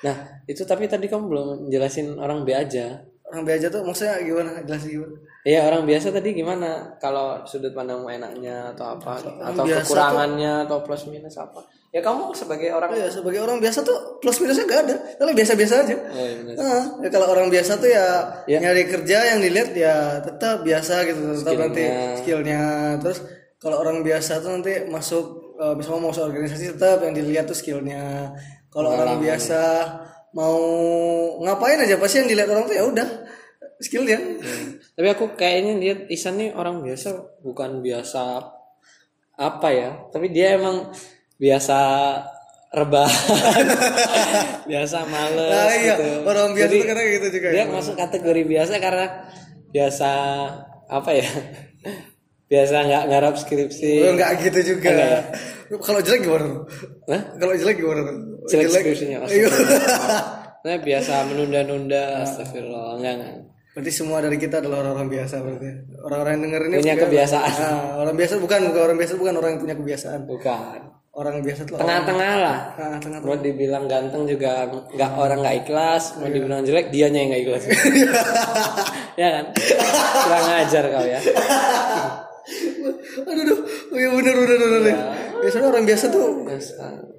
nah 0.05 0.15
itu 0.45 0.61
tapi 0.61 0.85
tadi 0.85 1.09
kamu 1.09 1.25
belum 1.25 1.47
jelasin 1.73 2.21
orang 2.21 2.45
B 2.45 2.53
aja 2.53 3.01
Orang 3.29 3.45
B 3.45 3.53
aja 3.53 3.69
tuh 3.69 3.85
maksudnya 3.85 4.17
gimana? 4.19 4.57
Jelasin 4.65 4.89
gimana? 4.97 5.15
Iya 5.45 5.59
orang 5.65 5.85
biasa 5.85 6.07
tadi 6.09 6.29
gimana 6.33 6.69
kalau 6.97 7.45
sudut 7.45 7.71
pandangmu 7.71 8.09
enaknya 8.09 8.73
atau 8.73 8.97
apa 8.97 9.21
atau 9.21 9.63
biasa 9.63 9.85
kekurangannya 9.85 10.53
atau 10.65 10.77
plus 10.83 11.07
minus 11.07 11.37
apa 11.37 11.61
ya 11.89 12.01
kamu 12.01 12.33
sebagai 12.35 12.69
orang 12.69 12.89
Ya 12.93 13.07
sebagai 13.09 13.39
orang 13.41 13.57
biasa 13.57 13.81
tuh 13.81 13.97
plus 14.19 14.37
minusnya 14.41 14.65
gak 14.65 14.81
ada. 14.85 14.95
Kalau 15.17 15.31
biasa-biasa 15.33 15.73
aja. 15.85 15.95
Oh, 15.95 16.21
iya. 16.21 16.53
Nah, 16.53 16.83
ya 17.01 17.09
kalau 17.09 17.27
orang 17.33 17.49
biasa 17.49 17.71
tuh 17.77 17.89
ya, 17.89 18.05
Ya. 18.45 18.61
nyari 18.61 18.85
kerja 18.85 19.17
yang 19.33 19.39
dilihat 19.41 19.73
ya 19.73 20.21
tetap 20.21 20.61
biasa 20.61 21.05
gitu, 21.09 21.21
tetap 21.41 21.57
nanti 21.57 21.85
Skillnya. 21.85 22.13
skillnya. 22.21 22.61
Terus 23.01 23.19
kalau 23.57 23.81
orang 23.81 24.05
biasa 24.05 24.37
tuh 24.37 24.51
nanti 24.53 24.85
masuk 24.85 25.25
eh, 25.57 25.73
misalnya 25.73 25.99
mau 26.01 26.09
masuk 26.13 26.29
organisasi 26.29 26.77
tetap 26.77 27.01
yang 27.01 27.13
dilihat 27.13 27.45
tuh 27.49 27.57
skillnya. 27.57 28.33
Kalau 28.69 28.93
orang 28.93 29.17
biasa 29.17 29.61
mau 30.33 30.57
ngapain 31.41 31.81
aja 31.81 31.97
pasti 31.97 32.21
yang 32.21 32.29
dilihat 32.29 32.49
orang 32.53 32.65
tuh 32.69 32.75
ya 32.77 32.83
udah 32.85 33.07
skillnya. 33.79 34.19
Tapi 34.93 35.07
aku 35.07 35.33
kayaknya 35.39 35.73
dia 35.79 35.93
Isan 36.11 36.37
nih 36.37 36.51
orang 36.53 36.83
biasa 36.83 37.41
bukan 37.41 37.79
biasa 37.79 38.43
apa 39.39 39.67
ya, 39.71 39.89
tapi 40.11 40.35
dia 40.35 40.59
emang 40.59 40.91
biasa 41.39 41.77
rebahan, 42.69 43.65
biasa 44.69 44.97
males 45.07 45.49
Nah 45.49 45.73
iya, 45.73 45.95
gitu. 45.95 46.07
orang 46.27 46.53
biasa 46.53 46.69
Jadi, 46.69 46.77
kadang 46.85 47.07
gitu 47.07 47.27
juga. 47.39 47.47
Dia 47.55 47.63
ya. 47.63 47.65
masuk 47.71 47.95
kategori 47.95 48.43
biasa 48.45 48.73
karena 48.77 49.05
biasa 49.71 50.09
apa 50.91 51.11
ya? 51.15 51.29
Biasa 52.49 52.75
nggak 52.81 53.03
ngarap 53.07 53.33
skripsi. 53.37 53.93
Oh, 54.03 54.11
enggak 54.17 54.29
gitu 54.41 54.59
juga. 54.73 54.89
Enggak 54.89 55.07
ya? 55.07 55.21
Kalau 55.77 55.99
jelek 56.01 56.21
gimana? 56.25 56.45
Hah? 57.05 57.21
Kalau 57.37 57.53
jelek 57.53 57.77
gimana? 57.77 58.01
Jelek 58.49 58.67
skripsinya, 58.73 59.17
Iya. 59.29 59.49
Nah, 60.59 60.75
biasa 60.75 61.13
menunda-nunda, 61.29 62.25
astagfirullah, 62.25 62.97
enggak 62.97 63.13
enggak. 63.15 63.33
Berarti 63.69 63.91
semua 63.93 64.17
dari 64.19 64.35
kita 64.35 64.59
adalah 64.59 64.81
orang-orang 64.81 65.07
biasa 65.13 65.35
berarti. 65.39 65.69
Orang-orang 66.01 66.31
yang 66.35 66.43
denger 66.49 66.61
ini 66.65 66.75
Punya 66.81 66.95
juga- 66.97 67.03
kebiasaan. 67.05 67.51
Nah, 67.53 67.79
orang 68.01 68.15
biasa 68.17 68.33
bukan 68.35 68.59
bukan 68.65 68.81
orang 68.81 68.97
biasa 68.97 69.13
bukan 69.15 69.33
orang 69.37 69.49
yang 69.53 69.61
punya 69.61 69.75
kebiasaan. 69.77 70.19
Bukan. 70.25 70.79
Orang 71.09 71.35
biasa 71.41 71.61
tuh 71.65 71.75
Tengah-tengah 71.75 72.33
lah. 72.39 72.57
nah, 72.75 72.97
tengah 72.97 73.19
Mau 73.21 73.35
dibilang 73.35 73.85
ganteng 73.85 74.23
juga 74.25 74.65
nggak 74.71 75.11
orang 75.15 75.37
nggak 75.41 75.55
ikhlas, 75.65 76.03
mau 76.17 76.27
dibilang 76.27 76.61
jelek 76.65 76.89
dianya 76.89 77.19
yang 77.19 77.29
nggak 77.29 77.43
ikhlas. 77.45 77.63
ya 79.21 79.27
kan? 79.37 79.45
Kurang 80.25 80.45
ajar 80.59 80.83
kau 80.89 81.05
ya. 81.05 81.19
Aduh, 83.21 83.41
aduh. 83.43 83.59
Oh, 83.89 83.97
iya 83.97 84.09
bener 84.09 84.35
bener 84.35 84.57
bener. 84.57 84.69
bener. 84.81 84.97
Biasanya 85.39 85.67
orang 85.67 85.85
biasa 85.85 86.05
tuh 86.09 86.23
Biasa. 86.43 86.73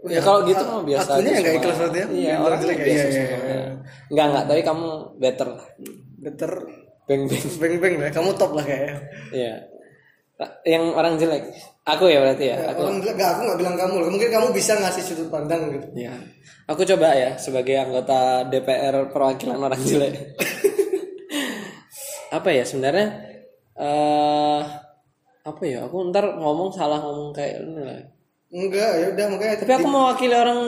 Ya 0.08 0.20
kalau 0.20 0.40
gitu 0.44 0.62
mah 0.62 0.82
biasa. 0.82 1.10
akunya 1.12 1.30
yang 1.30 1.44
semua. 1.44 1.58
ikhlas 1.60 1.76
berarti 1.78 1.98
ya? 1.98 2.06
Iya, 2.08 2.34
orang 2.40 2.58
jelek 2.58 2.76
ya? 2.76 2.84
biasa 2.84 2.96
Iya, 2.96 3.04
iya, 3.04 3.24
semua. 3.28 3.40
iya. 3.44 3.64
Enggak 4.10 4.24
enggak, 4.26 4.44
tapi 4.48 4.60
kamu 4.62 4.86
better 5.16 5.48
lah. 5.50 5.66
better 6.20 6.50
Beng 7.04 7.22
beng. 7.26 7.42
beng 7.58 7.74
beng 7.78 7.94
lah. 7.98 8.10
Kamu 8.10 8.30
top 8.34 8.52
lah 8.54 8.64
kayaknya. 8.64 8.96
Iya. 9.30 9.54
Yang 10.64 10.84
orang 10.94 11.14
jelek. 11.16 11.42
Aku 11.84 12.04
ya 12.06 12.18
berarti 12.20 12.44
ya. 12.48 12.56
Aku 12.70 12.80
Orang 12.86 13.02
jelek 13.02 13.16
nggak 13.18 13.30
aku 13.30 13.40
nggak 13.44 13.58
bilang 13.58 13.76
kamu. 13.76 13.94
loh. 13.98 14.08
Mungkin 14.08 14.28
kamu 14.30 14.46
bisa 14.50 14.72
ngasih 14.74 15.02
sudut 15.02 15.28
pandang 15.28 15.68
gitu. 15.68 15.86
Ya, 15.96 16.14
aku 16.64 16.86
coba 16.86 17.12
ya 17.12 17.34
sebagai 17.36 17.76
anggota 17.76 18.46
DPR 18.46 19.10
perwakilan 19.10 19.58
orang 19.58 19.80
jelek. 19.80 20.14
apa 22.30 22.48
ya 22.54 22.62
sebenarnya 22.62 23.06
eh 23.74 24.60
apa 25.50 25.62
ya? 25.66 25.78
Aku 25.86 26.06
ntar 26.10 26.38
ngomong 26.38 26.70
salah 26.70 27.02
ngomong 27.02 27.34
kayak 27.34 27.66
ini 27.66 27.82
lah. 27.82 27.98
Enggak, 28.50 28.90
ya 28.98 29.06
udah 29.14 29.26
makanya. 29.30 29.54
Tapi 29.62 29.72
aku 29.78 29.88
mewakili 29.88 30.34
orang. 30.34 30.60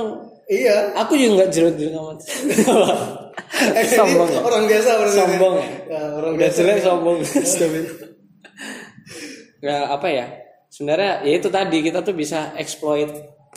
Iya. 0.47 0.77
Aku 1.03 1.12
juga 1.18 1.31
nggak 1.42 1.51
jerut 1.51 1.75
jerut 1.79 1.95
amat. 1.99 2.18
Eh, 3.79 3.87
sombong 3.88 4.29
ya. 4.31 4.40
Orang 4.42 4.64
biasa 4.66 4.88
berarti. 4.99 5.16
Sombong 5.18 5.55
ya. 5.59 5.68
Ya, 5.90 6.03
orang 6.18 6.33
Udah 6.35 6.40
biasa. 6.47 6.59
jelek 6.62 6.79
sombong. 6.83 7.16
Nggak 9.62 9.85
apa 9.99 10.09
ya? 10.11 10.27
Sebenarnya 10.73 11.12
ya 11.27 11.33
itu 11.37 11.49
tadi 11.53 11.79
kita 11.85 12.01
tuh 12.01 12.14
bisa 12.16 12.55
exploit 12.57 13.11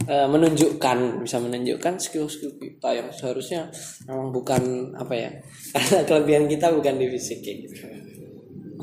eh, 0.03 0.27
menunjukkan 0.27 1.23
bisa 1.23 1.37
menunjukkan 1.39 1.93
skill-skill 1.95 2.59
kita 2.59 2.89
yang 2.91 3.07
seharusnya 3.15 3.71
memang 4.03 4.35
bukan 4.35 4.91
apa 4.99 5.13
ya 5.15 5.29
karena 5.71 5.99
kelebihan 6.11 6.45
kita 6.51 6.67
bukan 6.75 6.99
di 6.99 7.07
fisik 7.15 7.39
kayak 7.39 7.57
gitu 7.63 7.75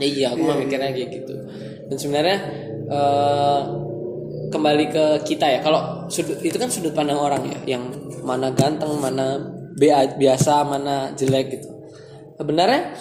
iya 0.01 0.33
aku 0.33 0.41
mah 0.49 0.57
mikirnya 0.57 0.89
kayak 0.97 1.11
gitu 1.21 1.35
dan 1.93 2.01
sebenarnya 2.01 2.39
eh, 2.89 3.61
kembali 4.49 4.85
ke 4.89 5.05
kita 5.25 5.47
ya 5.47 5.61
kalau 5.61 6.09
sudut 6.09 6.41
itu 6.41 6.57
kan 6.57 6.69
sudut 6.69 6.93
pandang 6.93 7.17
orang 7.17 7.45
ya 7.47 7.77
yang 7.77 7.85
mana 8.21 8.49
ganteng 8.49 8.97
mana 8.97 9.37
bia- 9.75 10.13
biasa 10.13 10.65
mana 10.65 11.13
jelek 11.13 11.53
gitu. 11.53 11.69
Sebenarnya 12.37 12.97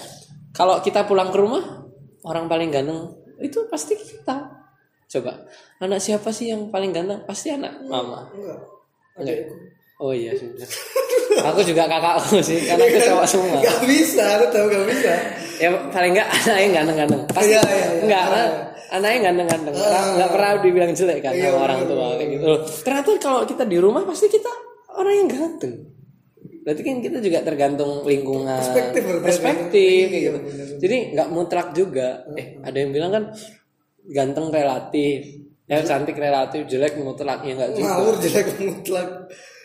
kalau 0.52 0.80
kita 0.80 1.04
pulang 1.04 1.32
ke 1.32 1.38
rumah 1.38 1.88
orang 2.24 2.46
paling 2.46 2.68
ganteng 2.68 3.16
itu 3.40 3.64
pasti 3.68 3.96
kita. 3.96 4.60
Coba 5.08 5.44
anak 5.80 6.00
siapa 6.00 6.32
sih 6.32 6.52
yang 6.52 6.68
paling 6.68 6.92
ganteng? 6.92 7.24
Pasti 7.24 7.52
anak 7.52 7.80
mama. 7.84 8.28
Enggak. 8.32 8.60
Enggak. 9.18 9.38
oh 10.00 10.12
iya 10.12 10.32
sudah. 10.34 10.68
Aku 11.32 11.64
juga 11.64 11.86
kakakku 11.86 12.40
sih 12.40 12.64
karena 12.64 12.84
aku 12.84 13.00
cowok 13.02 13.26
semua. 13.26 13.60
Gak 13.60 13.80
bisa, 13.84 14.24
aku 14.36 14.46
tahu 14.50 14.66
gak 14.68 14.86
bisa. 14.88 15.14
ya 15.60 15.68
paling 15.92 16.12
enggak 16.12 16.28
anaknya 16.42 16.68
ganteng-ganteng. 16.74 17.22
Pasti 17.30 17.52
Iya, 17.52 17.62
iya, 17.62 17.76
iya. 17.76 18.02
enggak 18.02 18.22
karena 18.24 18.44
anaknya 18.92 19.20
ganteng-ganteng 19.26 19.74
Nggak- 19.74 20.08
nggak 20.14 20.30
pernah 20.30 20.52
dibilang 20.60 20.92
jelek 20.92 21.20
kan 21.22 21.32
Iya, 21.32 21.48
sama 21.48 21.60
orang 21.64 21.80
tua 21.86 22.08
kayak 22.14 22.30
gitu. 22.30 22.44
Loh, 22.44 22.60
ternyata 22.84 23.10
kalau 23.18 23.42
kita 23.44 23.64
di 23.64 23.78
rumah 23.78 24.04
pasti 24.04 24.28
kita 24.28 24.52
orang 24.92 25.14
yang 25.16 25.30
ganteng. 25.30 25.74
Berarti 26.62 26.82
kan 26.84 27.00
kita 27.00 27.18
juga 27.18 27.40
tergantung 27.42 28.04
lingkungan. 28.04 28.60
Perspektif 28.60 29.02
perspektif 29.18 30.06
kayak 30.06 30.12
Iya, 30.14 30.30
gitu. 30.30 30.40
jadi 30.78 30.98
nggak 31.12 31.28
mutlak 31.30 31.68
juga. 31.72 32.28
Eh 32.34 32.60
ada 32.60 32.78
yang 32.78 32.92
bilang 32.92 33.12
kan 33.12 33.24
ganteng 34.06 34.48
relatif. 34.50 35.20
Ya 35.66 35.80
cantik 35.82 36.16
relatif 36.16 36.68
jelek 36.68 37.00
mutlak. 37.00 37.42
Ya 37.42 37.56
enggak 37.56 37.72
juga. 37.74 37.88
Ngawur 37.88 38.16
jelek 38.20 38.48
mutlak. 38.60 39.10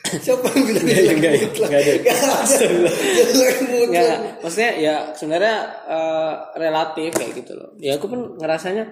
Siapa 0.07 0.47
yang 0.49 0.64
bilang 0.64 0.85
Enggak, 0.87 1.12
enggak, 1.12 1.33
mutlak? 1.37 1.69
enggak 1.69 1.81
ada. 1.81 1.92
Nggak 1.97 2.16
ada. 2.16 2.90
Jelek 3.27 3.57
Nggak, 3.57 3.57
mutlak. 3.66 3.88
nggak. 3.90 4.19
maksudnya 4.42 4.71
ya 4.77 4.95
sebenarnya 5.12 5.57
eh, 5.87 6.33
relatif 6.57 7.11
kayak 7.12 7.33
gitu 7.35 7.53
loh. 7.55 7.71
Ya 7.79 7.92
aku 7.97 8.07
pun 8.07 8.21
ngerasanya 8.37 8.85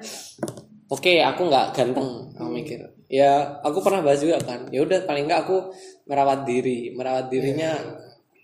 oke 0.87 1.13
aku 1.21 1.41
nggak 1.47 1.67
ganteng 1.73 2.09
aku 2.35 2.49
mikir. 2.51 2.81
Ya 3.07 3.33
aku 3.61 3.79
pernah 3.79 4.01
bahas 4.01 4.19
juga 4.19 4.41
kan. 4.41 4.67
Ya 4.69 4.83
udah 4.83 5.05
paling 5.05 5.25
nggak 5.25 5.41
aku 5.45 5.71
merawat 6.05 6.43
diri, 6.45 6.93
merawat 6.93 7.29
dirinya 7.29 7.73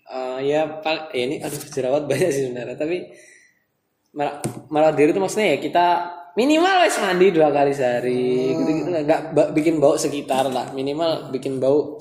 eh, 0.07 0.39
ya 0.43 0.79
pal- 0.79 1.11
ya 1.11 1.23
ini 1.23 1.35
aduh 1.39 1.61
jerawat 1.67 2.03
banyak 2.03 2.29
sih 2.29 2.41
sebenarnya 2.45 2.75
tapi 2.75 2.97
mer- 4.11 4.39
merawat 4.67 4.95
diri 4.95 5.11
itu 5.11 5.19
maksudnya 5.19 5.55
ya 5.55 5.59
kita 5.59 5.85
minimal 6.31 6.83
wes 6.83 6.95
mandi 6.99 7.27
dua 7.27 7.51
kali 7.51 7.71
sehari 7.71 8.55
gitu 8.55 8.71
gitu 8.71 8.87
nggak 8.87 9.51
bikin 9.51 9.79
bau 9.79 9.95
sekitar 9.95 10.47
lah 10.47 10.71
minimal 10.71 11.27
bikin 11.29 11.59
bau. 11.59 11.99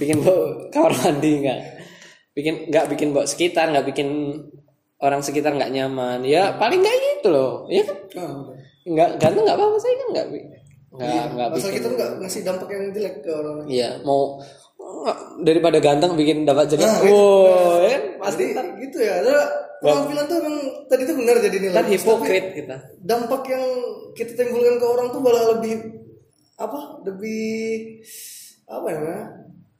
Bikin 0.00 0.18
bau 0.22 0.70
kamar 0.70 0.92
mandi 0.94 1.32
nggak 1.42 1.60
bikin 2.32 2.54
nggak 2.70 2.86
bikin 2.94 3.08
bau 3.10 3.26
sekitar 3.26 3.68
nggak 3.74 3.86
bikin 3.90 4.08
orang 5.00 5.20
sekitar 5.24 5.56
nggak 5.56 5.72
nyaman. 5.72 6.20
Ya 6.22 6.54
paling 6.60 6.80
nggak 6.84 6.96
gitu 6.96 7.28
loh. 7.32 7.52
Ya 7.72 7.82
kan? 7.84 7.96
Ah, 8.20 8.32
udah. 8.44 8.56
nggak 8.80 9.10
ganteng 9.20 9.44
nggak 9.44 9.58
apa-apa 9.60 9.76
saya 9.76 9.94
kan 9.96 10.08
nggak 10.12 10.26
nggak 10.90 11.24
nggak 11.36 11.48
Asal 11.52 11.56
bikin 11.56 11.72
kita 11.80 11.88
nggak 11.94 12.10
ngasih 12.20 12.40
dampak 12.42 12.68
yang 12.72 12.84
jelek 12.90 13.14
ke 13.22 13.30
orang 13.30 13.54
lain. 13.62 13.66
iya 13.70 13.90
mau 14.02 14.40
nggak, 14.80 15.18
daripada 15.46 15.78
ganteng 15.78 16.12
bikin 16.16 16.38
dapat 16.44 16.64
jelek. 16.72 16.84
Nah, 16.88 16.98
wow 17.06 17.76
ya 17.80 17.88
kan? 17.92 18.02
Pasti 18.20 18.44
gitu 18.56 18.98
ya. 18.98 19.12
Ada 19.22 19.36
penampilan 19.80 20.24
tuh 20.28 20.36
emang 20.44 20.56
tadi 20.92 21.02
tuh 21.08 21.16
benar 21.16 21.36
jadi 21.40 21.56
nilai. 21.56 21.76
kan 21.76 21.86
hipokrit 21.88 22.46
kita. 22.52 22.76
dampak 23.00 23.42
yang 23.48 23.64
kita 24.12 24.32
timbulkan 24.36 24.76
ke 24.76 24.86
orang 24.86 25.08
tuh 25.08 25.20
malah 25.24 25.56
lebih 25.56 25.74
apa 26.60 27.00
lebih 27.08 28.04
apa 28.70 28.86
ya 28.86 28.96
namanya? 28.96 29.24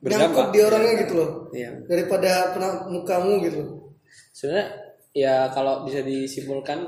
Nyangkut 0.01 0.49
di 0.51 0.59
orangnya 0.59 0.93
gitu 1.01 1.13
loh. 1.15 1.31
Iya. 1.53 1.71
daripada 1.87 2.51
pernah 2.51 2.71
mukamu 2.89 3.39
gitu 3.45 3.57
loh. 3.63 3.71
Sebenarnya 4.35 4.67
ya 5.15 5.47
kalau 5.51 5.85
bisa 5.85 6.03
disimpulkan 6.03 6.79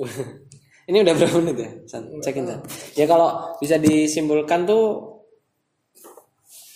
ini 0.88 0.98
udah 1.00 1.14
berapa 1.14 1.36
menit 1.40 1.56
ya 1.60 1.70
San? 1.86 2.02
cekin 2.20 2.44
San. 2.44 2.60
ya 2.96 3.04
kalau 3.04 3.28
bisa 3.56 3.76
disimpulkan 3.76 4.64
tuh 4.64 5.08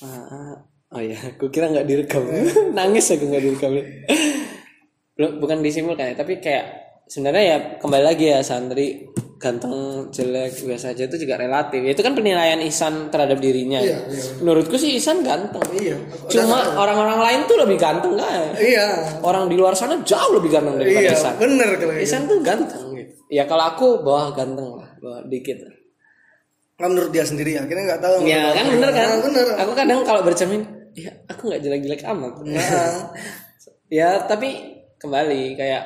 Ah, 0.05 0.53
oh 0.93 1.01
ya 1.09 1.17
aku 1.17 1.49
kira 1.49 1.73
nggak 1.73 1.89
direkam. 1.89 2.25
Nangis 2.77 3.09
aku 3.09 3.25
nggak 3.25 3.45
direkam 3.45 3.73
Belum- 5.15 5.37
bukan 5.41 5.63
disimpulkan 5.63 6.13
ya 6.13 6.15
tapi 6.15 6.43
kayak 6.43 6.67
sebenarnya 7.07 7.45
ya 7.45 7.57
kembali 7.79 8.05
lagi 8.05 8.25
ya 8.29 8.41
santri 8.43 9.09
ganteng 9.45 9.75
jelek 10.09 10.57
biasa 10.65 10.97
aja 10.97 11.05
itu 11.05 11.21
juga 11.21 11.37
relatif 11.37 11.85
Ya, 11.85 11.93
itu 11.93 12.01
kan 12.01 12.17
penilaian 12.17 12.57
Ihsan 12.65 13.13
terhadap 13.13 13.37
dirinya 13.37 13.77
ya. 13.77 13.93
Iya, 13.93 13.99
iya. 14.09 14.23
menurutku 14.41 14.81
sih 14.81 14.97
Ihsan 14.97 15.21
ganteng 15.21 15.61
iya 15.77 16.01
cuma 16.33 16.81
orang-orang 16.81 17.21
lain 17.21 17.41
tuh 17.45 17.61
lebih 17.61 17.77
ganteng 17.77 18.17
kan 18.17 18.57
iya 18.57 19.21
orang 19.21 19.47
di 19.47 19.61
luar 19.61 19.77
sana 19.77 20.01
jauh 20.01 20.41
lebih 20.41 20.49
ganteng 20.49 20.81
daripada 20.81 21.05
iya 21.05 21.13
Ihsan. 21.13 21.35
bener 21.37 21.69
kalau 21.77 21.93
gitu. 21.93 22.05
Ihsan 22.09 22.23
tuh 22.25 22.39
ganteng 22.41 22.85
gitu. 22.97 23.13
Ya 23.29 23.45
kalau 23.45 23.65
aku 23.69 23.87
bawah 24.01 24.33
ganteng 24.33 24.79
lah, 24.79 24.89
bawah 24.97 25.21
dikit. 25.27 25.59
Kan 26.75 26.91
menurut 26.91 27.11
dia 27.11 27.23
sendiri 27.23 27.55
akhirnya 27.55 27.95
nggak 27.95 28.03
tahu 28.03 28.15
Ya 28.27 28.51
kan 28.51 28.67
bener 28.67 28.91
kan? 28.91 29.07
Nah, 29.07 29.21
bener 29.23 29.47
Aku 29.63 29.73
kadang 29.75 30.01
kalau 30.03 30.21
bercermin, 30.23 30.63
ya 30.95 31.11
aku 31.27 31.51
nggak 31.51 31.63
jelek-jelek 31.63 32.03
amat. 32.11 32.35
Nah, 32.43 33.15
ya 34.03 34.27
tapi 34.27 34.79
kembali 34.99 35.55
kayak 35.55 35.83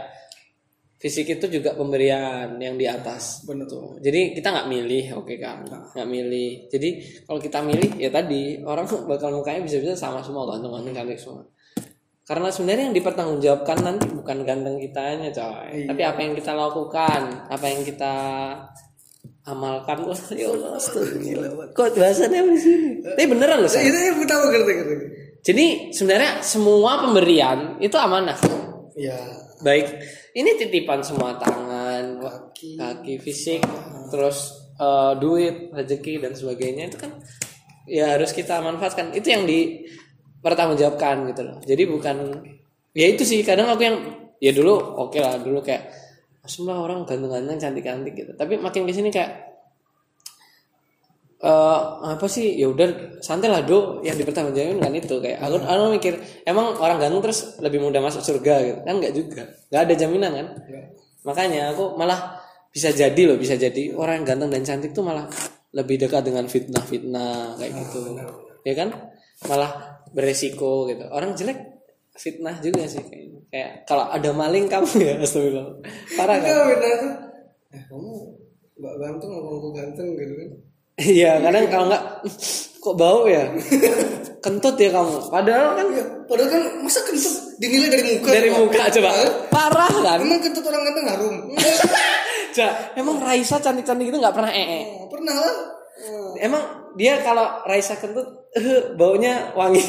fisik 0.99 1.39
itu 1.39 1.47
juga 1.47 1.79
pemberian 1.79 2.59
yang 2.59 2.75
di 2.75 2.85
atas. 2.85 3.47
bener 3.47 3.71
Tuh. 3.71 4.03
Jadi 4.03 4.35
kita 4.35 4.51
nggak 4.51 4.69
milih, 4.69 5.05
oke 5.23 5.35
kan? 5.39 5.63
Nggak 5.95 6.09
milih. 6.11 6.51
Jadi 6.67 6.89
kalau 7.25 7.39
kita 7.39 7.59
milih 7.63 7.91
ya 8.03 8.11
tadi 8.11 8.59
orang 8.67 8.85
bakal 9.11 9.31
mukanya 9.31 9.63
bisa-bisa 9.63 9.95
sama 9.95 10.21
semua 10.21 10.45
ganteng-ganteng 10.51 10.95
cantik 10.95 11.19
semua. 11.19 11.47
Karena 12.29 12.53
sebenarnya 12.53 12.93
yang 12.93 12.97
dipertanggungjawabkan 13.01 13.79
nanti 13.81 14.05
bukan 14.13 14.45
ganteng 14.45 14.77
kitanya 14.77 15.33
coy, 15.33 15.89
tapi 15.89 16.03
apa 16.05 16.21
yang 16.21 16.37
kita 16.37 16.53
lakukan, 16.53 17.23
apa 17.49 17.65
yang 17.73 17.81
kita 17.89 18.15
amalkan. 19.49 20.05
Wah, 20.05 20.23
ya 20.37 20.53
Allah, 20.53 20.77
astagfirullah. 20.77 21.73
Kok 21.73 21.97
bahasannya 21.97 22.53
di 22.53 22.61
sini? 22.61 22.91
Tapi 23.01 23.25
beneran 23.33 23.65
loh, 23.65 23.71
Say. 23.73 23.89
itu 23.89 23.97
yang 23.97 24.21
tahu 24.29 24.45
ngerti 24.45 24.73
ngerti 24.77 24.95
Jadi 25.41 25.67
sebenarnya 25.97 26.45
semua 26.45 27.01
pemberian 27.01 27.81
itu 27.81 27.97
amanah. 27.97 28.37
iya 28.93 29.48
Baik, 29.59 29.87
ini 30.39 30.55
titipan 30.55 31.03
semua 31.03 31.35
tangan, 31.35 32.23
Kaki. 32.23 32.79
kaki 32.79 33.15
fisik, 33.19 33.59
terus 34.07 34.55
eh, 34.79 35.13
duit, 35.19 35.75
rezeki 35.75 36.23
dan 36.23 36.33
sebagainya 36.39 36.95
itu 36.95 36.97
kan 36.99 37.11
ya 37.91 38.15
harus 38.15 38.31
kita 38.31 38.63
manfaatkan. 38.63 39.11
Itu 39.11 39.35
yang 39.35 39.51
dipertanggungjawabkan 39.51 41.35
gitu 41.35 41.43
loh. 41.43 41.59
Jadi 41.67 41.83
bukan 41.91 42.17
ya 42.95 43.07
itu 43.11 43.27
sih 43.27 43.43
kadang 43.43 43.67
aku 43.75 43.83
yang 43.83 43.99
ya 44.39 44.55
dulu 44.55 44.79
oke 44.79 45.19
lah 45.19 45.43
dulu 45.43 45.59
kayak 45.59 45.91
semua 46.47 46.79
orang 46.79 47.03
ganteng-ganteng 47.03 47.59
cantik-cantik 47.59 48.15
gitu. 48.15 48.33
Tapi 48.39 48.63
makin 48.63 48.87
ke 48.87 48.95
sini 48.95 49.11
kayak 49.11 49.58
eh 51.39 51.81
apa 52.15 52.27
sih? 52.27 52.59
Ya 52.59 52.67
udah 52.67 53.19
santai 53.23 53.47
lah 53.47 53.63
do 53.63 54.03
yang 54.03 54.19
dipertanggungjawabkan 54.19 54.83
kan 54.83 54.93
itu. 54.95 55.15
Kayak 55.23 55.39
aku 55.43 55.57
aku 55.63 55.85
mikir 55.95 56.15
emang 56.43 56.75
orang 56.83 56.99
ganteng 56.99 57.23
terus 57.31 57.59
lebih 57.63 57.79
mudah 57.79 58.03
masuk 58.03 58.23
surga 58.27 58.55
gitu? 58.67 58.79
Kan 58.83 58.95
nggak 58.99 59.15
juga. 59.15 59.43
Nggak 59.71 59.83
ada 59.87 59.95
jaminan 59.95 60.31
kan? 60.35 60.47
Makanya 61.23 61.75
aku 61.75 61.95
malah 61.95 62.43
bisa 62.69 62.91
jadi 62.93 63.23
loh 63.27 63.39
bisa 63.41 63.55
jadi 63.55 63.95
orang 63.95 64.23
yang 64.23 64.27
ganteng 64.35 64.51
dan 64.55 64.63
cantik 64.67 64.91
tuh 64.93 65.07
malah 65.07 65.25
lebih 65.73 66.01
dekat 66.01 66.25
dengan 66.27 66.45
fitnah-fitnah 66.51 67.55
kayak 67.59 67.73
gitu. 67.87 68.19
ya 68.67 68.75
kan? 68.75 68.89
Malah 69.47 70.03
beresiko 70.11 70.91
gitu. 70.91 71.07
Orang 71.11 71.39
jelek 71.39 71.59
fitnah 72.19 72.59
juga 72.59 72.83
sih. 72.91 72.99
Kayaknya 73.07 73.41
kayak 73.49 73.71
kalau 73.87 74.11
ada 74.11 74.31
maling 74.35 74.67
kamu 74.67 74.91
ya 75.01 75.15
astagfirullah. 75.25 75.67
Parah 76.19 76.37
kan? 76.43 76.51
Enggak 76.51 76.67
bener 76.67 76.95
tuh 76.99 77.13
eh 77.69 77.83
kamu 77.85 78.13
nggak 78.81 78.95
ganteng 78.97 79.31
aku 79.37 79.69
ganteng 79.77 80.09
gitu 80.17 80.35
kan 80.41 80.51
Iya, 80.99 81.39
kadang 81.39 81.65
kalau 81.71 81.85
nggak 81.87 82.05
kok 82.79 82.95
bau 82.99 83.27
ya, 83.31 83.47
kentut 84.43 84.75
ya 84.79 84.91
kamu. 84.91 85.31
Padahal 85.31 85.79
kan 85.79 85.87
Iya, 85.95 86.05
padahal 86.27 86.49
kan 86.51 86.63
masa 86.83 87.01
kentut 87.07 87.35
dinilai 87.59 87.91
dari 87.91 88.03
muka 88.19 88.31
dari 88.31 88.49
Pak? 88.51 88.59
muka 88.59 88.83
coba 88.99 89.11
parah 89.51 89.93
kan. 90.03 90.19
emang 90.23 90.39
kentut 90.43 90.63
orang 90.67 90.83
ganteng 90.87 91.07
harum 91.11 91.37
Coba, 92.59 92.73
emang 92.97 93.17
Raisa 93.23 93.57
cantik-cantik 93.61 94.09
itu 94.11 94.19
nggak 94.19 94.35
pernah 94.35 94.51
ee. 94.51 94.81
Oh, 94.99 95.07
pernah 95.11 95.37
lah 95.39 95.55
Oh. 95.99 96.31
Emang 96.39 96.63
dia 96.95 97.19
kalau 97.27 97.67
Raisa 97.67 97.99
kentut 97.99 98.47
eh, 98.55 98.95
baunya 98.95 99.51
wangi. 99.59 99.83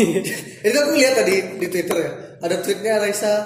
Itu 0.65 0.77
aku 0.81 0.97
lihat 0.97 1.21
tadi 1.21 1.61
di 1.61 1.67
Twitter 1.69 1.93
ya. 2.01 2.11
Ada 2.41 2.65
tweetnya 2.65 2.97
Raisa. 2.97 3.45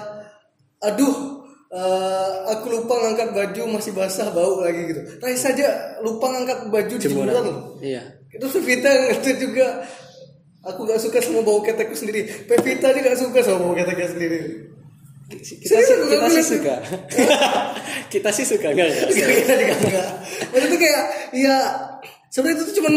Aduh, 0.80 1.43
eh, 1.74 2.30
aku 2.54 2.66
lupa 2.70 2.94
ngangkat 3.02 3.34
baju 3.34 3.62
masih 3.82 3.92
basah 3.98 4.30
bau 4.30 4.62
lagi 4.62 4.94
gitu. 4.94 5.02
Raisa 5.18 5.50
aja 5.52 5.98
lupa 6.06 6.30
ngangkat 6.30 6.70
baju 6.70 6.94
di 6.96 7.04
jemuran 7.04 7.34
loh. 7.34 7.58
Iya. 7.82 8.02
Itu 8.30 8.46
Pevita 8.50 8.90
nge-tweet 8.90 9.38
juga. 9.42 9.68
Aku 10.64 10.88
gak 10.88 11.02
suka 11.02 11.20
sama 11.20 11.44
bau 11.44 11.60
ketekku 11.60 11.92
sendiri. 11.92 12.24
Pevita 12.48 12.96
dia 12.96 13.02
gak 13.04 13.20
suka 13.20 13.44
sama 13.44 13.68
bau 13.68 13.76
keteknya 13.76 14.08
sendiri. 14.08 14.40
Kita 15.34 15.76
sih 15.82 15.96
kita 16.14 16.28
sih 16.30 16.46
suka. 16.46 16.76
kita 18.14 18.30
sih 18.30 18.46
suka 18.46 18.68
enggak 18.70 18.88
ya? 18.88 19.02
Kita 19.10 19.54
juga 19.58 19.76
enggak. 19.82 20.08
Maksudnya 20.54 20.80
kayak 20.80 21.04
ya 21.34 21.56
sebenarnya 22.30 22.58
itu 22.62 22.64
tuh 22.70 22.76
cuma 22.80 22.90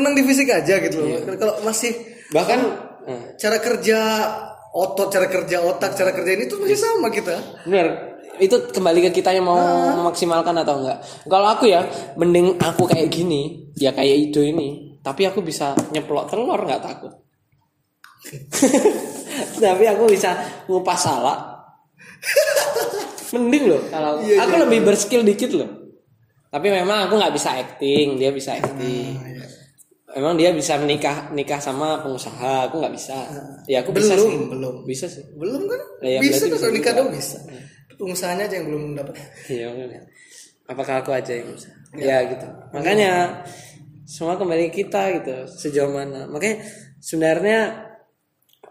menang 0.00 0.14
di 0.16 0.22
fisik 0.24 0.48
aja 0.48 0.80
gitu 0.80 0.96
loh. 1.04 1.22
Kalau 1.36 1.54
masih 1.62 1.92
Bahkan 2.32 2.60
cara 3.38 3.58
kerja 3.62 3.98
otot, 4.74 5.06
cara 5.12 5.30
kerja 5.30 5.62
otak, 5.62 5.94
cara 5.94 6.10
kerja 6.10 6.30
ini 6.34 6.50
tuh 6.50 6.58
masih 6.58 6.78
sama 6.78 7.12
kita. 7.12 7.36
benar 7.68 8.13
itu 8.42 8.56
kembali 8.74 9.10
ke 9.10 9.22
kita 9.22 9.30
yang 9.30 9.46
mau 9.46 9.58
memaksimalkan 9.94 10.54
atau 10.62 10.82
enggak? 10.82 10.98
Kalau 11.26 11.48
aku 11.54 11.70
ya 11.70 11.86
mending 12.18 12.58
aku 12.58 12.90
kayak 12.90 13.06
gini 13.10 13.70
ya 13.78 13.94
kayak 13.94 14.30
Ido 14.30 14.42
ini 14.42 14.98
tapi 15.04 15.28
aku 15.28 15.44
bisa 15.44 15.76
nyeplok 15.92 16.32
telur 16.32 16.58
nggak 16.58 16.82
takut. 16.82 17.12
Tapi 19.60 19.84
aku 19.84 20.08
bisa 20.08 20.32
ngupas 20.64 20.96
salak. 20.96 21.38
Mending 23.36 23.64
loh 23.68 23.82
kalau 23.92 24.22
Iya, 24.24 24.46
aku 24.46 24.54
lebih 24.64 24.80
berskill 24.86 25.26
dikit 25.26 25.52
loh. 25.52 25.68
Tapi 26.48 26.70
memang 26.70 27.10
aku 27.10 27.18
nggak 27.20 27.34
bisa 27.34 27.52
acting 27.52 28.16
dia 28.16 28.30
bisa 28.32 28.56
acting. 28.56 29.12
Nah, 29.18 29.28
iya. 29.28 29.46
Emang 30.14 30.38
dia 30.38 30.54
bisa 30.54 30.78
menikah 30.78 31.34
nikah 31.34 31.58
sama 31.58 31.98
pengusaha, 31.98 32.70
aku 32.70 32.78
nggak 32.78 32.94
bisa. 32.94 33.18
Ya 33.66 33.82
aku 33.82 33.90
bisa 33.90 34.14
Belum, 34.14 34.30
sih. 34.30 34.38
belum. 34.46 34.74
Bisa 34.86 35.06
sih. 35.10 35.24
belum 35.34 35.66
kan? 35.66 35.80
Ya, 36.06 36.22
bisa 36.22 36.46
kan 36.46 36.54
bisa 36.54 36.66
nikah 36.70 36.92
dong 36.94 37.10
bisa 37.10 37.38
pengusahanya 37.96 38.46
aja 38.46 38.56
yang 38.60 38.66
belum 38.70 38.82
dapat 38.98 39.14
Iya. 39.54 39.68
Apakah 40.64 41.04
aku 41.04 41.12
aja 41.12 41.32
yang 41.36 41.52
bisa? 41.52 41.68
Ya 41.94 42.24
gitu. 42.24 42.48
Makanya 42.72 43.44
semua 44.08 44.40
kembali 44.40 44.72
ke 44.72 44.84
kita 44.84 45.20
gitu. 45.20 45.34
Sejauh 45.48 45.92
mana? 45.92 46.24
Makanya 46.28 46.64
sebenarnya 47.00 47.58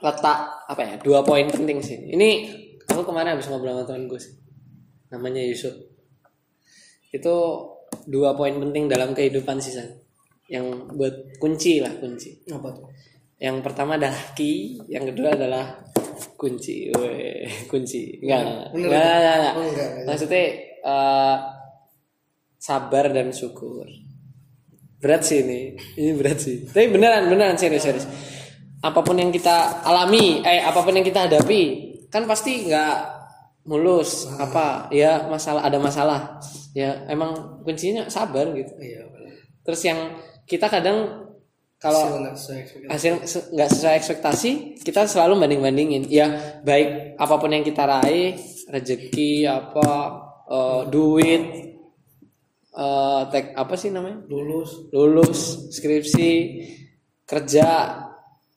letak 0.02 0.40
apa 0.68 0.82
ya? 0.82 0.96
Dua 1.00 1.22
poin 1.22 1.46
penting 1.48 1.80
sih. 1.86 1.98
Ini 2.12 2.30
aku 2.90 3.06
kemarin 3.06 3.38
habis 3.38 3.48
ngobrol 3.48 3.78
sama 3.78 3.86
temen 3.86 4.10
gue 4.10 4.20
sih. 4.20 4.34
Namanya 5.14 5.42
Yusuf. 5.46 5.74
Itu 7.14 7.36
dua 8.10 8.34
poin 8.34 8.58
penting 8.58 8.90
dalam 8.90 9.14
kehidupan 9.14 9.62
sih 9.62 9.78
San. 9.78 9.90
Yang 10.50 10.92
buat 10.98 11.16
kunci 11.38 11.80
lah 11.80 11.94
kunci. 12.02 12.42
apa 12.52 12.68
tuh 12.74 12.90
Yang 13.38 13.58
pertama 13.64 13.96
adalah 13.96 14.34
key, 14.34 14.82
yang 14.90 15.06
kedua 15.08 15.38
adalah 15.38 15.93
kunci. 16.44 16.92
Weh, 16.92 17.48
kunci. 17.72 18.20
Enggak, 18.20 18.76
Bener. 18.76 18.88
enggak, 18.92 19.00
enggak, 19.00 19.36
enggak. 19.40 19.54
Oh, 19.56 19.66
enggak. 19.72 19.90
Maksudnya 20.04 20.44
eh, 20.84 21.36
sabar 22.60 23.06
dan 23.16 23.32
syukur. 23.32 23.88
Berat 25.00 25.24
sih 25.24 25.40
ini. 25.44 25.80
Ini 25.96 26.12
berat 26.20 26.40
sih. 26.44 26.68
Tapi 26.68 26.92
beneran, 26.92 27.32
beneran 27.32 27.56
serius, 27.56 27.88
serius. 27.88 28.08
Apa 28.84 29.00
pun 29.00 29.16
yang 29.16 29.32
kita 29.32 29.84
alami, 29.88 30.44
eh 30.44 30.60
apa 30.60 30.84
pun 30.84 30.92
yang 30.92 31.08
kita 31.08 31.32
hadapi, 31.32 31.62
kan 32.12 32.28
pasti 32.28 32.68
nggak 32.68 32.96
mulus 33.64 34.28
apa 34.36 34.92
ya 34.92 35.24
masalah 35.32 35.64
ada 35.64 35.80
masalah 35.80 36.20
ya 36.76 37.08
emang 37.08 37.64
kuncinya 37.64 38.12
sabar 38.12 38.52
gitu 38.52 38.76
iya 38.84 39.08
terus 39.64 39.80
yang 39.88 40.20
kita 40.44 40.68
kadang 40.68 41.32
kalau 41.84 42.16
Hasil 42.88 43.12
nggak 43.52 43.70
sesuai 43.76 43.96
ekspektasi. 44.00 44.80
kita 44.88 45.04
selalu 45.04 45.44
banding 45.44 45.60
bandingin 45.60 46.04
ya 46.08 46.32
baik 46.64 47.20
apa 47.20 47.36
pun 47.36 47.52
yang 47.52 47.68
kita 47.68 47.84
raih 47.84 48.40
rezeki 48.72 49.44
apa 49.44 49.92
eh, 50.48 50.82
duit 50.88 51.44
eh 52.72 53.22
tek 53.28 53.52
apa 53.52 53.76
sih 53.76 53.92
namanya? 53.92 54.24
Lulus. 54.32 54.88
Lulus 54.96 55.68
skripsi 55.76 56.32
kerja 57.28 57.68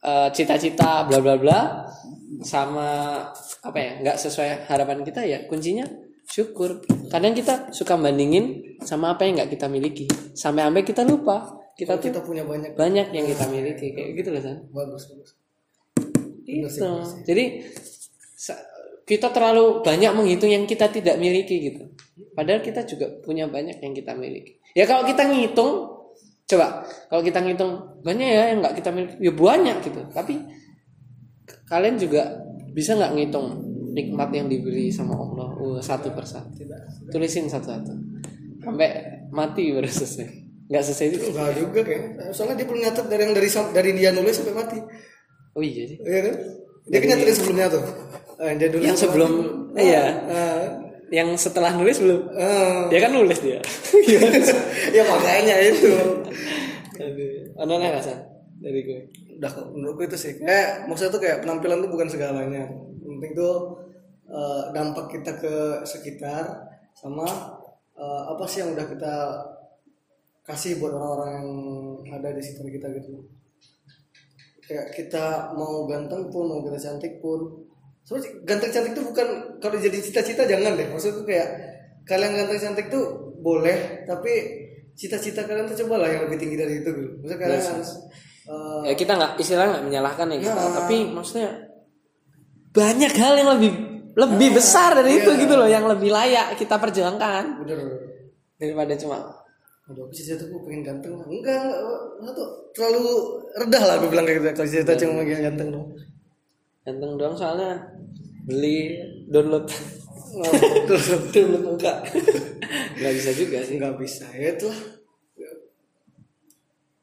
eh, 0.06 0.28
cita-cita 0.30 1.02
bla 1.10 1.18
bla 1.18 1.34
bla 1.34 1.60
sama 2.46 3.18
apa 3.66 3.78
ya 3.82 3.90
nggak 4.06 4.16
sesuai 4.22 4.70
harapan 4.70 5.02
kita 5.02 5.26
ya 5.26 5.42
kuncinya 5.50 5.82
syukur. 6.30 6.78
Kadang 7.10 7.34
kita 7.34 7.74
suka 7.74 7.98
bandingin 7.98 8.78
sama 8.86 9.18
apa 9.18 9.26
yang 9.26 9.42
nggak 9.42 9.50
kita 9.58 9.66
miliki. 9.66 10.06
Sampai 10.30 10.62
sampai 10.62 10.86
kita 10.86 11.02
lupa 11.02 11.65
kita 11.76 12.00
tuh 12.00 12.08
kita 12.08 12.20
punya 12.24 12.42
banyak. 12.42 12.72
banyak 12.72 13.12
yang 13.12 13.26
kita 13.28 13.44
miliki 13.52 13.92
kayak 13.92 14.10
gitu 14.16 14.28
loh 14.32 14.40
san. 14.40 14.64
Bagus 14.72 15.12
bagus. 15.12 15.30
Itu 16.48 16.88
jadi 17.28 17.44
kita 19.06 19.28
terlalu 19.30 19.84
banyak 19.84 20.10
menghitung 20.16 20.50
yang 20.50 20.64
kita 20.64 20.88
tidak 20.88 21.20
miliki 21.20 21.70
gitu. 21.70 21.92
Padahal 22.32 22.64
kita 22.64 22.88
juga 22.88 23.12
punya 23.20 23.44
banyak 23.44 23.76
yang 23.84 23.92
kita 23.92 24.16
miliki. 24.16 24.56
Ya 24.72 24.88
kalau 24.88 25.04
kita 25.04 25.28
ngitung 25.28 25.92
coba 26.46 26.86
kalau 27.12 27.20
kita 27.20 27.44
ngitung 27.44 28.00
banyak 28.00 28.24
ya 28.24 28.42
yang 28.56 28.64
nggak 28.64 28.74
kita 28.80 28.90
miliki. 28.96 29.16
Ya 29.20 29.32
banyak 29.36 29.76
gitu. 29.84 30.00
Tapi 30.16 30.34
kalian 31.68 32.00
juga 32.00 32.40
bisa 32.72 32.96
nggak 32.96 33.12
ngitung 33.20 33.46
nikmat 33.92 34.32
yang 34.32 34.48
diberi 34.48 34.88
sama 34.88 35.12
Allah? 35.12 35.52
Uh, 35.60 35.80
satu 35.84 36.08
persatu. 36.16 36.56
Tulisin 37.12 37.52
satu-satu. 37.52 37.92
Sampai 38.64 38.88
mati 39.28 39.76
baru 39.76 39.86
selesai 39.86 40.45
nggak 40.66 40.82
selesai 40.82 41.06
itu 41.14 41.18
enggak 41.30 41.54
juga 41.54 41.80
kayak 41.86 42.34
soalnya 42.34 42.58
dia 42.58 42.66
belum 42.66 42.80
nyatet 42.82 43.06
dari 43.06 43.22
yang 43.22 43.34
dari 43.34 43.48
dari 43.70 43.90
dia 43.94 44.10
nulis 44.10 44.34
sampai 44.34 44.54
mati. 44.54 44.78
Oh 45.54 45.62
iya 45.62 45.82
sih. 45.86 45.98
Iya 46.02 46.20
kan? 46.26 46.34
Dia 46.86 46.98
kan 47.02 47.08
nyatetin 47.14 47.36
sebelumnya 47.38 47.66
tuh. 47.70 47.84
Eh, 48.36 48.52
dia 48.60 48.68
dulu 48.68 48.82
yang 48.82 48.98
sebelum 48.98 49.32
iya. 49.78 50.04
Ah, 50.28 50.62
yang 51.08 51.28
setelah 51.38 51.70
nulis 51.78 52.02
belum? 52.02 52.20
Ah. 52.34 52.90
dia 52.90 52.98
kan 52.98 53.12
nulis 53.14 53.38
dia. 53.38 53.60
Ya 54.96 55.02
makanya 55.06 55.54
itu. 55.62 55.92
Aduh, 56.96 57.32
ada 57.58 57.72
nggak 57.76 58.02
San? 58.02 58.18
dari 58.60 58.80
gue. 58.84 59.00
Udah 59.36 59.50
kok 59.52 59.66
menurutku 59.72 60.02
itu 60.08 60.16
sih. 60.16 60.32
Kayak 60.40 60.88
maksudnya 60.88 61.12
tuh 61.12 61.22
kayak 61.22 61.38
penampilan 61.44 61.84
tuh 61.84 61.90
bukan 61.92 62.08
segalanya. 62.08 62.64
Penting 63.04 63.32
tuh 63.36 63.54
eh, 64.26 64.62
dampak 64.72 65.06
kita 65.12 65.32
ke 65.36 65.84
sekitar 65.84 66.44
sama 66.96 67.26
eh, 67.96 68.22
apa 68.32 68.44
sih 68.48 68.64
yang 68.64 68.72
udah 68.72 68.86
kita 68.88 69.14
kasih 70.46 70.78
buat 70.78 70.94
orang-orang 70.94 71.30
yang 71.34 71.48
ada 72.14 72.28
di 72.32 72.42
sekitar 72.42 72.70
kita 72.70 72.86
gitu. 73.02 73.10
Kayak 74.66 74.86
kita 74.94 75.54
mau 75.54 75.86
ganteng 75.86 76.30
pun 76.30 76.44
mau 76.46 76.62
kita 76.62 76.78
cantik 76.78 77.18
pun. 77.18 77.66
Soalnya 78.06 78.30
ganteng 78.46 78.70
cantik 78.70 78.92
tuh 78.94 79.04
bukan 79.10 79.28
kalau 79.58 79.76
jadi 79.78 79.98
cita-cita 79.98 80.46
jangan 80.46 80.78
deh. 80.78 80.86
Maksudku 80.90 81.26
kayak 81.26 81.48
kalian 82.06 82.32
ganteng 82.38 82.58
cantik 82.62 82.86
tuh 82.86 83.34
boleh 83.42 84.06
tapi 84.06 84.32
cita-cita 84.96 85.44
kalian 85.44 85.68
tuh 85.68 85.84
cobalah 85.84 86.08
yang 86.08 86.24
lebih 86.26 86.38
tinggi 86.40 86.56
dari 86.56 86.80
itu 86.80 86.88
gitu 86.88 87.12
maksudnya 87.20 87.38
kalian 87.44 87.62
harus 87.62 87.90
eh, 88.48 88.80
ya 88.88 88.94
kita 88.96 89.12
nggak 89.12 89.32
istilahnya 89.36 89.70
nggak 89.76 89.86
menyalahkan 89.86 90.26
ya 90.32 90.38
kita 90.40 90.56
Nah. 90.56 90.74
tapi 90.82 90.96
maksudnya 91.12 91.50
banyak 92.72 93.12
hal 93.12 93.32
yang 93.36 93.50
lebih 93.58 93.72
lebih 94.16 94.48
besar 94.56 94.96
dari 94.96 95.20
itu 95.20 95.30
gitu 95.36 95.54
loh 95.54 95.68
yang 95.68 95.84
lebih 95.84 96.08
layak 96.08 96.56
kita 96.56 96.80
perjuangkan 96.80 97.60
bener. 97.60 97.78
daripada 98.56 98.96
cuma 98.96 99.16
aduh 99.86 100.02
aku 100.02 100.12
cita-cita 100.18 100.50
aku 100.50 100.66
pengen 100.66 100.82
ganteng. 100.82 101.14
Enggak 101.14 101.58
enggak 101.62 101.80
enggak. 102.18 102.34
Tuh 102.34 102.48
terlalu 102.74 103.06
redah 103.54 103.82
lah 103.86 103.94
aku 104.02 104.06
bilang 104.10 104.26
kayak 104.26 104.38
gitu. 104.42 104.46
Kalau 104.50 104.68
cita-cita 104.68 104.94
cuma 105.06 105.22
pengen 105.22 105.40
ganteng 105.46 105.68
dong 105.70 105.88
ganteng 106.86 107.18
doang 107.18 107.34
soalnya 107.34 107.70
beli 108.46 108.94
download. 109.26 109.66
Terus 110.86 111.06
download 111.34 111.64
muka. 111.66 111.92
Nggak 112.98 113.12
bisa 113.18 113.30
juga 113.34 113.58
sih. 113.66 113.74
Nggak 113.82 113.94
bisa 113.98 114.26
ya 114.30 114.54
itulah. 114.54 114.80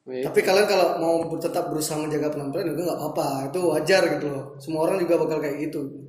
Wih, 0.03 0.19
tapi 0.19 0.43
kalian 0.43 0.67
kalau 0.67 0.99
mau 0.99 1.15
tetap 1.39 1.71
berusaha 1.71 1.95
menjaga 1.95 2.31
penampilan 2.31 2.75
juga 2.75 2.91
nggak 2.91 2.99
apa-apa. 2.99 3.27
Itu 3.51 3.59
wajar 3.71 4.03
gitu 4.19 4.27
loh. 4.31 4.55
Semua 4.59 4.87
orang 4.87 4.99
juga 5.03 5.19
bakal 5.19 5.39
kayak 5.43 5.71
gitu. 5.71 6.03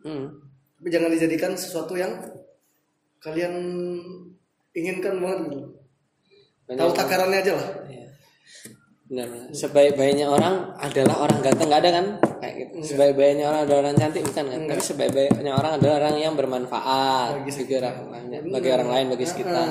Hmm. 0.00 0.32
tapi 0.80 0.88
jangan 0.88 1.12
dijadikan 1.12 1.52
sesuatu 1.52 1.92
yang 1.92 2.24
kalian 3.20 3.52
inginkan 4.72 5.20
banget 5.20 5.38
gitu 5.52 5.60
tahu 6.78 6.90
takarannya 6.94 7.38
aja 7.42 7.52
lah 7.56 7.68
Iya. 7.90 8.06
Benar, 9.10 9.26
benar. 9.26 9.48
Sebaik-baiknya 9.50 10.26
orang 10.30 10.54
adalah 10.78 11.16
orang 11.26 11.38
ganteng 11.42 11.66
nggak 11.66 11.82
ada 11.82 11.90
kan? 11.90 12.06
Kayak 12.38 12.54
gitu. 12.62 12.94
Sebaik-baiknya 12.94 13.44
orang 13.50 13.60
adalah 13.66 13.78
orang 13.82 13.94
cantik 13.98 14.22
bukan 14.22 14.44
kan? 14.46 14.60
Tapi 14.70 14.82
sebaik-baiknya 14.86 15.52
orang 15.58 15.72
adalah 15.82 15.94
orang 15.98 16.14
yang 16.22 16.34
bermanfaat 16.38 17.42
bagi, 17.42 17.74
orang 17.74 17.96
lain, 18.06 18.26
bagi 18.54 18.70
orang 18.70 18.88
lain, 18.94 19.06
bagi 19.10 19.26
sekitar, 19.26 19.66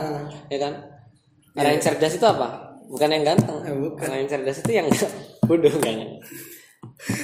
ya 0.51 0.57
kan? 0.59 0.73
Orang 1.55 1.71
yang 1.71 1.83
cerdas 1.83 2.13
itu 2.19 2.25
apa? 2.27 2.47
Bukan 2.91 3.09
yang 3.15 3.23
ganteng. 3.23 3.57
Eh, 3.63 3.75
bukan. 3.79 4.03
Orang 4.11 4.17
yang 4.19 4.29
cerdas 4.29 4.57
itu 4.59 4.71
yang 4.75 4.87
bodoh 5.47 5.75
kan? 5.79 5.95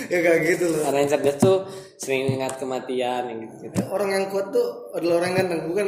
ya 0.07 0.19
kayak 0.23 0.39
gitu 0.55 0.71
loh 0.71 0.87
Orang 0.87 1.03
yang 1.03 1.11
cerdas 1.11 1.35
tuh 1.35 1.67
sering 1.99 2.39
ingat 2.39 2.55
kematian 2.55 3.27
yang 3.27 3.39
gitu 3.43 3.67
gitu. 3.67 3.83
orang 3.91 4.07
yang 4.07 4.23
kuat 4.31 4.47
tuh 4.51 4.87
adalah 4.95 5.19
orang 5.19 5.27
yang 5.35 5.37
ganteng 5.43 5.61
bukan 5.67 5.87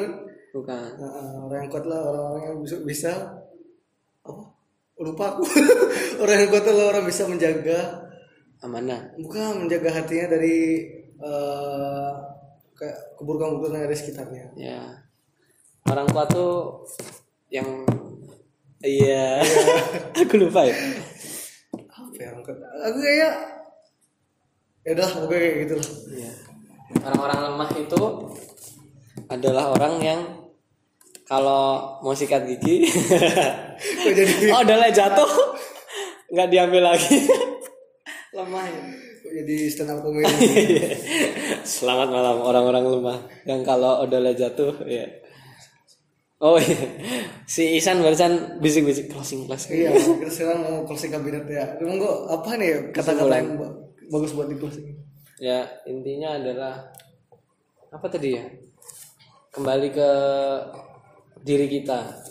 Bukan. 0.58 0.90
Nah, 0.98 1.44
orang 1.46 1.60
yang 1.68 1.72
kuat 1.72 1.86
lah 1.86 2.02
orang-orang 2.02 2.44
yang 2.50 2.58
bisa, 2.82 3.12
lupa 5.08 5.36
aku 5.36 5.44
orang 6.22 6.36
yang 6.42 6.50
kuat 6.50 6.66
adalah 6.66 6.88
orang 6.92 7.06
bisa 7.06 7.24
menjaga 7.26 8.04
Amanah. 8.60 9.14
bukan 9.18 9.66
menjaga 9.66 9.90
hatinya 9.94 10.34
dari 10.34 10.86
eh 11.18 12.12
kayak 12.74 12.98
keburukan-keburukan 13.18 13.74
yang 13.74 13.86
ada 13.86 13.94
di 13.94 13.98
sekitarnya 13.98 14.46
Ya. 14.54 14.82
Orang 15.88 16.06
kuat 16.12 16.28
tuh 16.30 16.84
yang 17.50 17.66
Iya, 18.78 19.42
aku 20.22 20.38
lupa 20.38 20.62
ya. 20.62 20.78
apa 21.88 22.14
ya 22.16 22.28
orang 22.30 22.44
kuat 22.44 22.58
aku 22.62 22.98
kayak 23.02 23.34
ya 24.84 24.92
udah 24.94 25.10
pokoknya 25.18 25.40
kayak 25.42 25.56
gitu 25.66 25.74
lah 25.76 25.90
Iya. 26.14 26.32
Orang-orang 27.04 27.40
lemah 27.44 27.70
itu 27.76 28.02
adalah 29.28 29.66
orang 29.74 29.94
yang 30.00 30.22
kalau 31.28 32.00
mau 32.00 32.16
sikat 32.16 32.48
gigi, 32.48 32.88
kok 34.04 34.14
jadi 34.16 34.34
oh 34.56 34.64
udah 34.64 34.78
lah 34.80 34.92
jatuh, 34.96 35.28
nggak 36.32 36.48
diambil 36.48 36.96
lagi. 36.96 37.28
lemah 38.32 38.64
ya. 38.64 38.82
kok 39.20 39.32
jadi 39.44 39.56
stand 39.68 39.92
up 39.92 40.00
comedy. 40.00 40.32
Selamat 41.68 42.08
malam 42.08 42.40
orang-orang 42.40 42.84
lemah 42.88 43.18
yang 43.44 43.60
kalau 43.68 44.08
odolnya 44.08 44.32
jatuh 44.32 44.72
ya. 44.88 45.04
Oh 46.40 46.56
iya. 46.56 46.80
Si 47.50 47.76
Isan 47.76 48.00
barusan 48.00 48.62
bisik-bisik 48.62 49.10
closing 49.10 49.50
class. 49.50 49.68
iya, 49.74 49.90
kita 49.92 50.32
sekarang 50.32 50.64
mau 50.64 50.76
closing 50.88 51.12
kabinet 51.12 51.44
ya. 51.50 51.66
Emang 51.82 51.98
kok 52.00 52.18
apa 52.30 52.50
nih 52.56 52.94
kata-kata 52.94 53.36
yang 53.36 53.58
ba- 53.58 53.76
bagus 54.14 54.32
buat 54.38 54.48
di 54.48 54.56
closing? 54.56 54.96
Ya, 55.42 55.66
intinya 55.90 56.38
adalah 56.38 56.88
apa 57.90 58.06
tadi 58.06 58.38
ya? 58.38 58.46
Kembali 59.50 59.90
ke 59.90 60.10
diri 61.44 61.68
kita. 61.68 62.24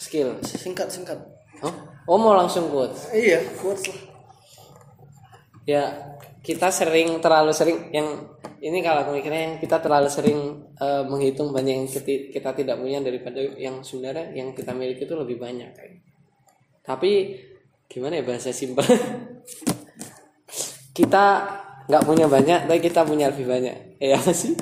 Skill. 0.00 0.40
Singkat 0.42 0.88
singkat. 0.88 1.18
Oh, 1.60 1.74
oh 2.08 2.18
mau 2.18 2.32
langsung 2.32 2.72
quotes. 2.72 3.12
Iya, 3.12 3.44
quotes 3.60 3.84
lah. 3.90 4.00
Ya, 5.68 5.82
kita 6.40 6.72
sering 6.72 7.20
terlalu 7.20 7.52
sering 7.52 7.92
yang 7.92 8.08
ini 8.60 8.80
kalau 8.80 9.04
aku 9.04 9.16
mikirnya 9.16 9.52
yang 9.52 9.56
kita 9.60 9.80
terlalu 9.80 10.08
sering 10.08 10.68
eh, 10.80 11.04
menghitung 11.04 11.52
banyak 11.52 11.84
yang 11.84 11.88
kita 12.32 12.50
tidak 12.56 12.76
punya 12.80 13.00
daripada 13.04 13.40
yang 13.56 13.84
sebenarnya 13.84 14.32
yang 14.36 14.56
kita 14.56 14.72
miliki 14.72 15.04
itu 15.04 15.16
lebih 15.16 15.36
banyak 15.36 15.68
kayak. 15.76 16.00
Tapi 16.80 17.36
gimana 17.88 18.20
ya 18.20 18.24
bahasa 18.24 18.52
simpel? 18.52 18.84
kita 20.98 21.24
nggak 21.88 22.04
punya 22.06 22.26
banyak, 22.28 22.68
tapi 22.68 22.80
kita 22.80 23.04
punya 23.04 23.32
lebih 23.32 23.48
banyak. 23.48 23.76
Ya 24.00 24.16
sih? 24.32 24.56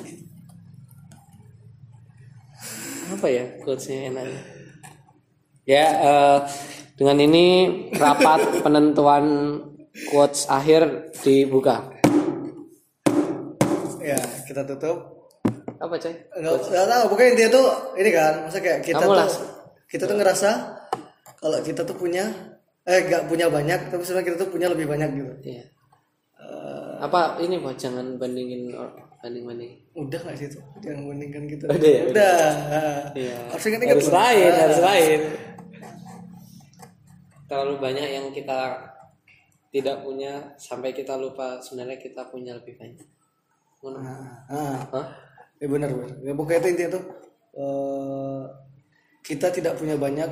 Apa 3.19 3.27
ya 3.27 3.43
quotesnya 3.67 4.15
enaknya? 4.15 4.41
Ya 5.67 5.85
eh, 5.91 6.37
dengan 6.95 7.19
ini 7.19 7.45
rapat 7.99 8.47
penentuan 8.63 9.59
quotes 10.07 10.47
akhir 10.47 11.11
dibuka. 11.19 11.83
Ya, 13.99 14.15
kita 14.47 14.63
tutup. 14.63 15.27
Apa 15.83 15.99
coy? 15.99 16.15
Enggak 16.39 16.63
enggak 16.63 16.87
tahu, 16.87 17.03
pokoknya 17.11 17.29
intinya 17.35 17.51
tuh 17.59 17.67
ini 17.99 18.09
kan, 18.15 18.33
masa 18.47 18.57
kayak 18.63 18.79
kita 18.87 19.03
Kamu 19.03 19.11
tuh 19.11 19.19
lah. 19.19 19.27
kita 19.91 20.03
tuh 20.07 20.15
ngerasa 20.15 20.49
kalau 21.43 21.59
kita 21.59 21.81
tuh 21.83 21.95
punya 21.99 22.23
eh 22.87 23.03
nggak 23.03 23.27
punya 23.27 23.51
banyak, 23.51 23.91
tapi 23.91 23.99
sebenarnya 24.07 24.27
kita 24.31 24.37
tuh 24.47 24.49
punya 24.55 24.71
lebih 24.71 24.87
banyak 24.87 25.09
gitu. 25.11 25.33
Iya. 25.43 25.65
Apa 27.03 27.35
ini 27.43 27.59
mau 27.59 27.75
jangan 27.75 28.15
bandingin 28.15 28.71
banding 29.19 29.43
banding. 29.43 29.73
Udah 29.93 30.19
nggak 30.23 30.35
sih 30.35 30.47
itu? 30.47 30.59
Jangan 30.79 31.01
bandingkan 31.11 31.43
kita. 31.45 31.63
Udah 31.67 31.89
ya? 31.91 32.03
Udah. 32.07 32.37
Iya. 33.13 33.35
Harus 33.51 33.65
ingat-ingat 33.67 33.95
Harus 33.99 34.07
loh. 34.07 34.15
lain, 34.15 34.49
Ah. 34.49 34.59
harus 34.63 34.79
lain. 34.79 35.19
Terlalu 37.49 37.73
banyak 37.81 38.07
yang 38.07 38.25
kita 38.29 38.57
tidak 39.69 40.01
punya 40.01 40.33
sampai 40.57 40.93
kita 40.93 41.17
lupa 41.17 41.61
sebenarnya 41.61 41.97
kita 41.97 42.29
punya 42.29 42.57
lebih 42.57 42.77
banyak. 42.77 43.05
Ngono. 43.81 43.97
Ah, 44.49 44.85
Hah? 44.85 45.07
ya 45.59 45.67
benar 45.67 45.89
benar. 45.91 46.15
Ya 46.21 46.33
pokoknya 46.33 46.59
itu 46.61 46.69
intinya 46.73 46.91
tuh 46.97 47.03
eh, 47.53 48.43
kita 49.25 49.47
tidak 49.51 49.75
punya 49.75 49.97
banyak, 49.97 50.29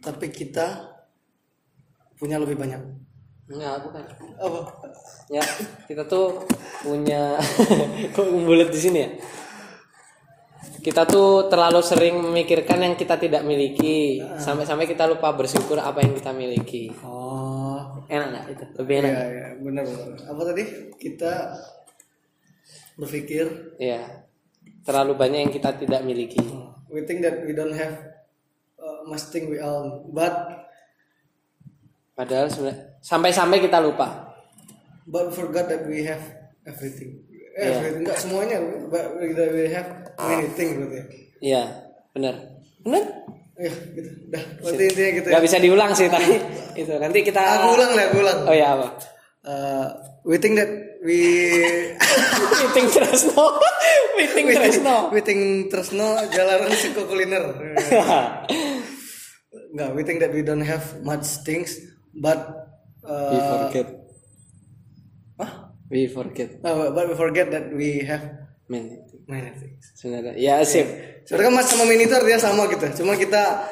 tapi 0.00 0.26
kita 0.30 0.88
punya 2.16 2.38
lebih 2.38 2.56
banyak. 2.56 2.80
Enggak, 3.50 3.74
bukan. 3.82 4.02
Apa? 4.38 4.60
Ya, 5.26 5.42
kita 5.90 6.06
tuh 6.06 6.46
punya 6.86 7.34
kok 8.14 8.26
bulat 8.30 8.70
di 8.70 8.78
sini 8.78 8.98
ya? 9.02 9.10
Kita 10.80 11.04
tuh 11.04 11.50
terlalu 11.52 11.84
sering 11.84 12.14
memikirkan 12.24 12.80
yang 12.80 12.94
kita 12.96 13.20
tidak 13.20 13.44
miliki, 13.44 14.16
sampai-sampai 14.40 14.88
kita 14.88 15.04
lupa 15.04 15.28
bersyukur 15.36 15.76
apa 15.76 16.00
yang 16.00 16.16
kita 16.16 16.32
miliki. 16.32 16.88
Oh, 17.04 18.00
Enak 18.08 18.26
nggak 18.32 18.44
itu? 18.54 18.64
Lebih 18.80 18.94
enak. 19.04 19.12
ya 19.12 19.24
ya 19.28 19.46
benar 19.60 19.84
benar. 19.84 20.18
Apa 20.24 20.40
tadi? 20.48 20.64
Kita 20.96 21.32
berpikir 22.96 23.76
Iya. 23.76 24.24
Terlalu 24.80 25.12
banyak 25.20 25.40
yang 25.44 25.52
kita 25.52 25.76
tidak 25.76 26.00
miliki. 26.00 26.40
we 26.90 27.04
think 27.06 27.22
that 27.22 27.44
we 27.46 27.54
don't 27.54 27.76
have 27.76 28.02
uh, 28.80 29.04
much 29.06 29.30
thing 29.30 29.46
we 29.52 29.60
own, 29.60 30.06
but 30.10 30.32
Padahal 32.18 32.52
sebenarnya 32.52 32.89
sampai-sampai 33.00 33.60
kita 33.60 33.78
lupa. 33.78 34.32
but 35.04 35.26
we 35.26 35.32
forgot 35.34 35.66
that 35.66 35.82
we 35.84 36.04
have 36.04 36.20
everything. 36.62 37.18
Eh, 37.50 37.60
Iya. 37.60 37.66
Everything 37.74 38.00
enggak 38.00 38.16
semuanya, 38.16 38.56
but 38.86 39.04
we, 39.18 39.34
that 39.34 39.50
we 39.50 39.64
have 39.68 39.88
many 40.16 40.46
things 40.54 40.72
berarti. 40.72 40.96
ya. 40.96 41.04
Iya, 41.40 41.62
benar. 42.10 42.34
Benar? 42.80 43.04
Iya, 43.58 43.72
gitu. 43.90 44.08
Dah, 44.30 44.42
berarti 44.62 44.82
intinya 44.86 45.10
gitu 45.12 45.26
ya. 45.26 45.32
Gak 45.34 45.44
bisa 45.44 45.56
diulang 45.58 45.90
sih 45.92 46.06
tapi 46.06 46.30
itu 46.78 46.92
nanti 46.94 47.18
kita 47.20 47.40
Aku 47.58 47.74
ulang 47.74 47.90
lah, 47.92 48.04
aku 48.06 48.16
ulang. 48.22 48.38
Oh 48.46 48.54
ya 48.54 48.66
apa? 48.72 48.86
Uh, 49.42 49.86
we 50.22 50.36
think 50.36 50.54
that 50.54 50.68
we 51.02 51.18
Meeting 52.54 52.86
Tresno. 52.88 53.58
Meeting 54.14 54.46
Tresno. 54.52 54.96
we 55.10 55.20
think 55.20 55.40
Tresno 55.68 56.22
jalanan 56.30 56.70
suku 56.70 57.02
kuliner. 57.04 57.44
Enggak, 59.70 59.90
we 59.94 60.02
think 60.02 60.18
that 60.20 60.30
we 60.30 60.42
don't 60.42 60.62
have 60.62 60.82
much 61.02 61.42
things, 61.42 61.78
but 62.14 62.38
uh, 63.04 63.30
We 63.32 63.38
forget. 63.40 63.86
Hah? 65.40 65.52
We 65.90 66.00
forget. 66.06 66.48
No, 66.62 66.92
but 66.94 67.08
we 67.10 67.14
forget 67.16 67.50
that 67.50 67.72
we 67.72 68.04
have 68.06 68.40
Man, 68.70 69.02
many 69.26 69.50
things. 69.58 69.90
sebenarnya. 69.98 70.38
Ya 70.38 70.62
sip. 70.62 70.86
Sebenarnya 71.26 71.50
kan 71.50 71.54
match 71.58 71.70
sama 71.74 71.84
mini 71.90 72.06
itu 72.06 72.14
artinya 72.14 72.38
sama 72.38 72.70
gitu. 72.70 72.86
Cuma 73.02 73.18
kita 73.18 73.66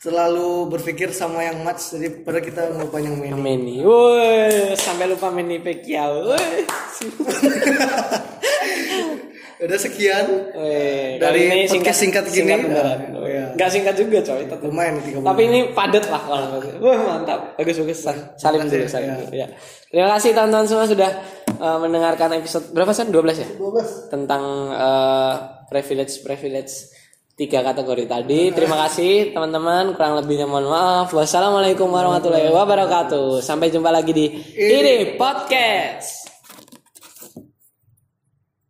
terlalu 0.00 0.72
berpikir 0.72 1.12
sama 1.12 1.44
yang 1.44 1.60
match 1.60 1.92
jadi 1.92 2.24
pada 2.24 2.40
kita 2.40 2.72
lupa 2.72 2.96
yang 2.96 3.20
mini. 3.20 3.36
Meni. 3.36 3.76
Woi, 3.84 4.72
sampai 4.72 5.04
lupa 5.12 5.28
Meni 5.28 5.60
Pacquiao. 5.60 6.32
Woi. 6.32 6.64
Udah 9.58 9.78
sekian 9.78 10.26
Woi, 10.54 11.18
Dari 11.18 11.50
kali 11.50 11.66
ini 11.66 11.66
podcast 11.66 11.98
singkat 11.98 12.24
gini. 12.30 12.46
beneran. 12.46 12.98
Oh, 13.18 13.26
iya. 13.26 13.50
Nggak 13.58 13.70
singkat 13.74 13.94
juga 13.98 14.18
coy, 14.22 14.46
tetap. 14.46 14.58
lumayan 14.62 15.02
tiga 15.02 15.18
Tapi 15.18 15.42
ini 15.50 15.60
padat 15.74 16.04
lah 16.06 16.22
kalau 16.22 16.62
Wah 16.78 16.98
mantap, 17.18 17.58
bagus 17.58 17.76
bagus. 17.82 17.98
Salim 18.38 18.70
dulu, 18.70 18.86
salim 18.86 19.18
dulu. 19.18 19.34
Ya. 19.34 19.50
Terima 19.90 20.14
kasih 20.14 20.30
teman-teman 20.30 20.66
semua 20.70 20.86
sudah 20.86 21.10
uh, 21.58 21.78
mendengarkan 21.82 22.38
episode 22.38 22.70
berapa 22.70 22.94
sih? 22.94 23.10
12 23.10 23.42
ya? 23.42 23.48
12. 23.58 24.14
Tentang 24.14 24.42
uh, 24.70 25.34
privilege 25.66 26.22
privilege 26.22 26.94
tiga 27.38 27.62
kategori 27.62 28.04
tadi. 28.06 28.50
Terima 28.54 28.78
kasih 28.86 29.34
teman-teman. 29.34 29.94
Kurang 29.94 30.22
lebihnya 30.22 30.46
mohon 30.46 30.70
maaf. 30.70 31.10
Wassalamualaikum 31.10 31.86
warahmatullahi 31.90 32.50
wabarakatuh. 32.50 33.42
Sampai 33.42 33.74
jumpa 33.74 33.90
lagi 33.90 34.10
di 34.14 34.26
ini 34.54 35.18
podcast. 35.18 36.27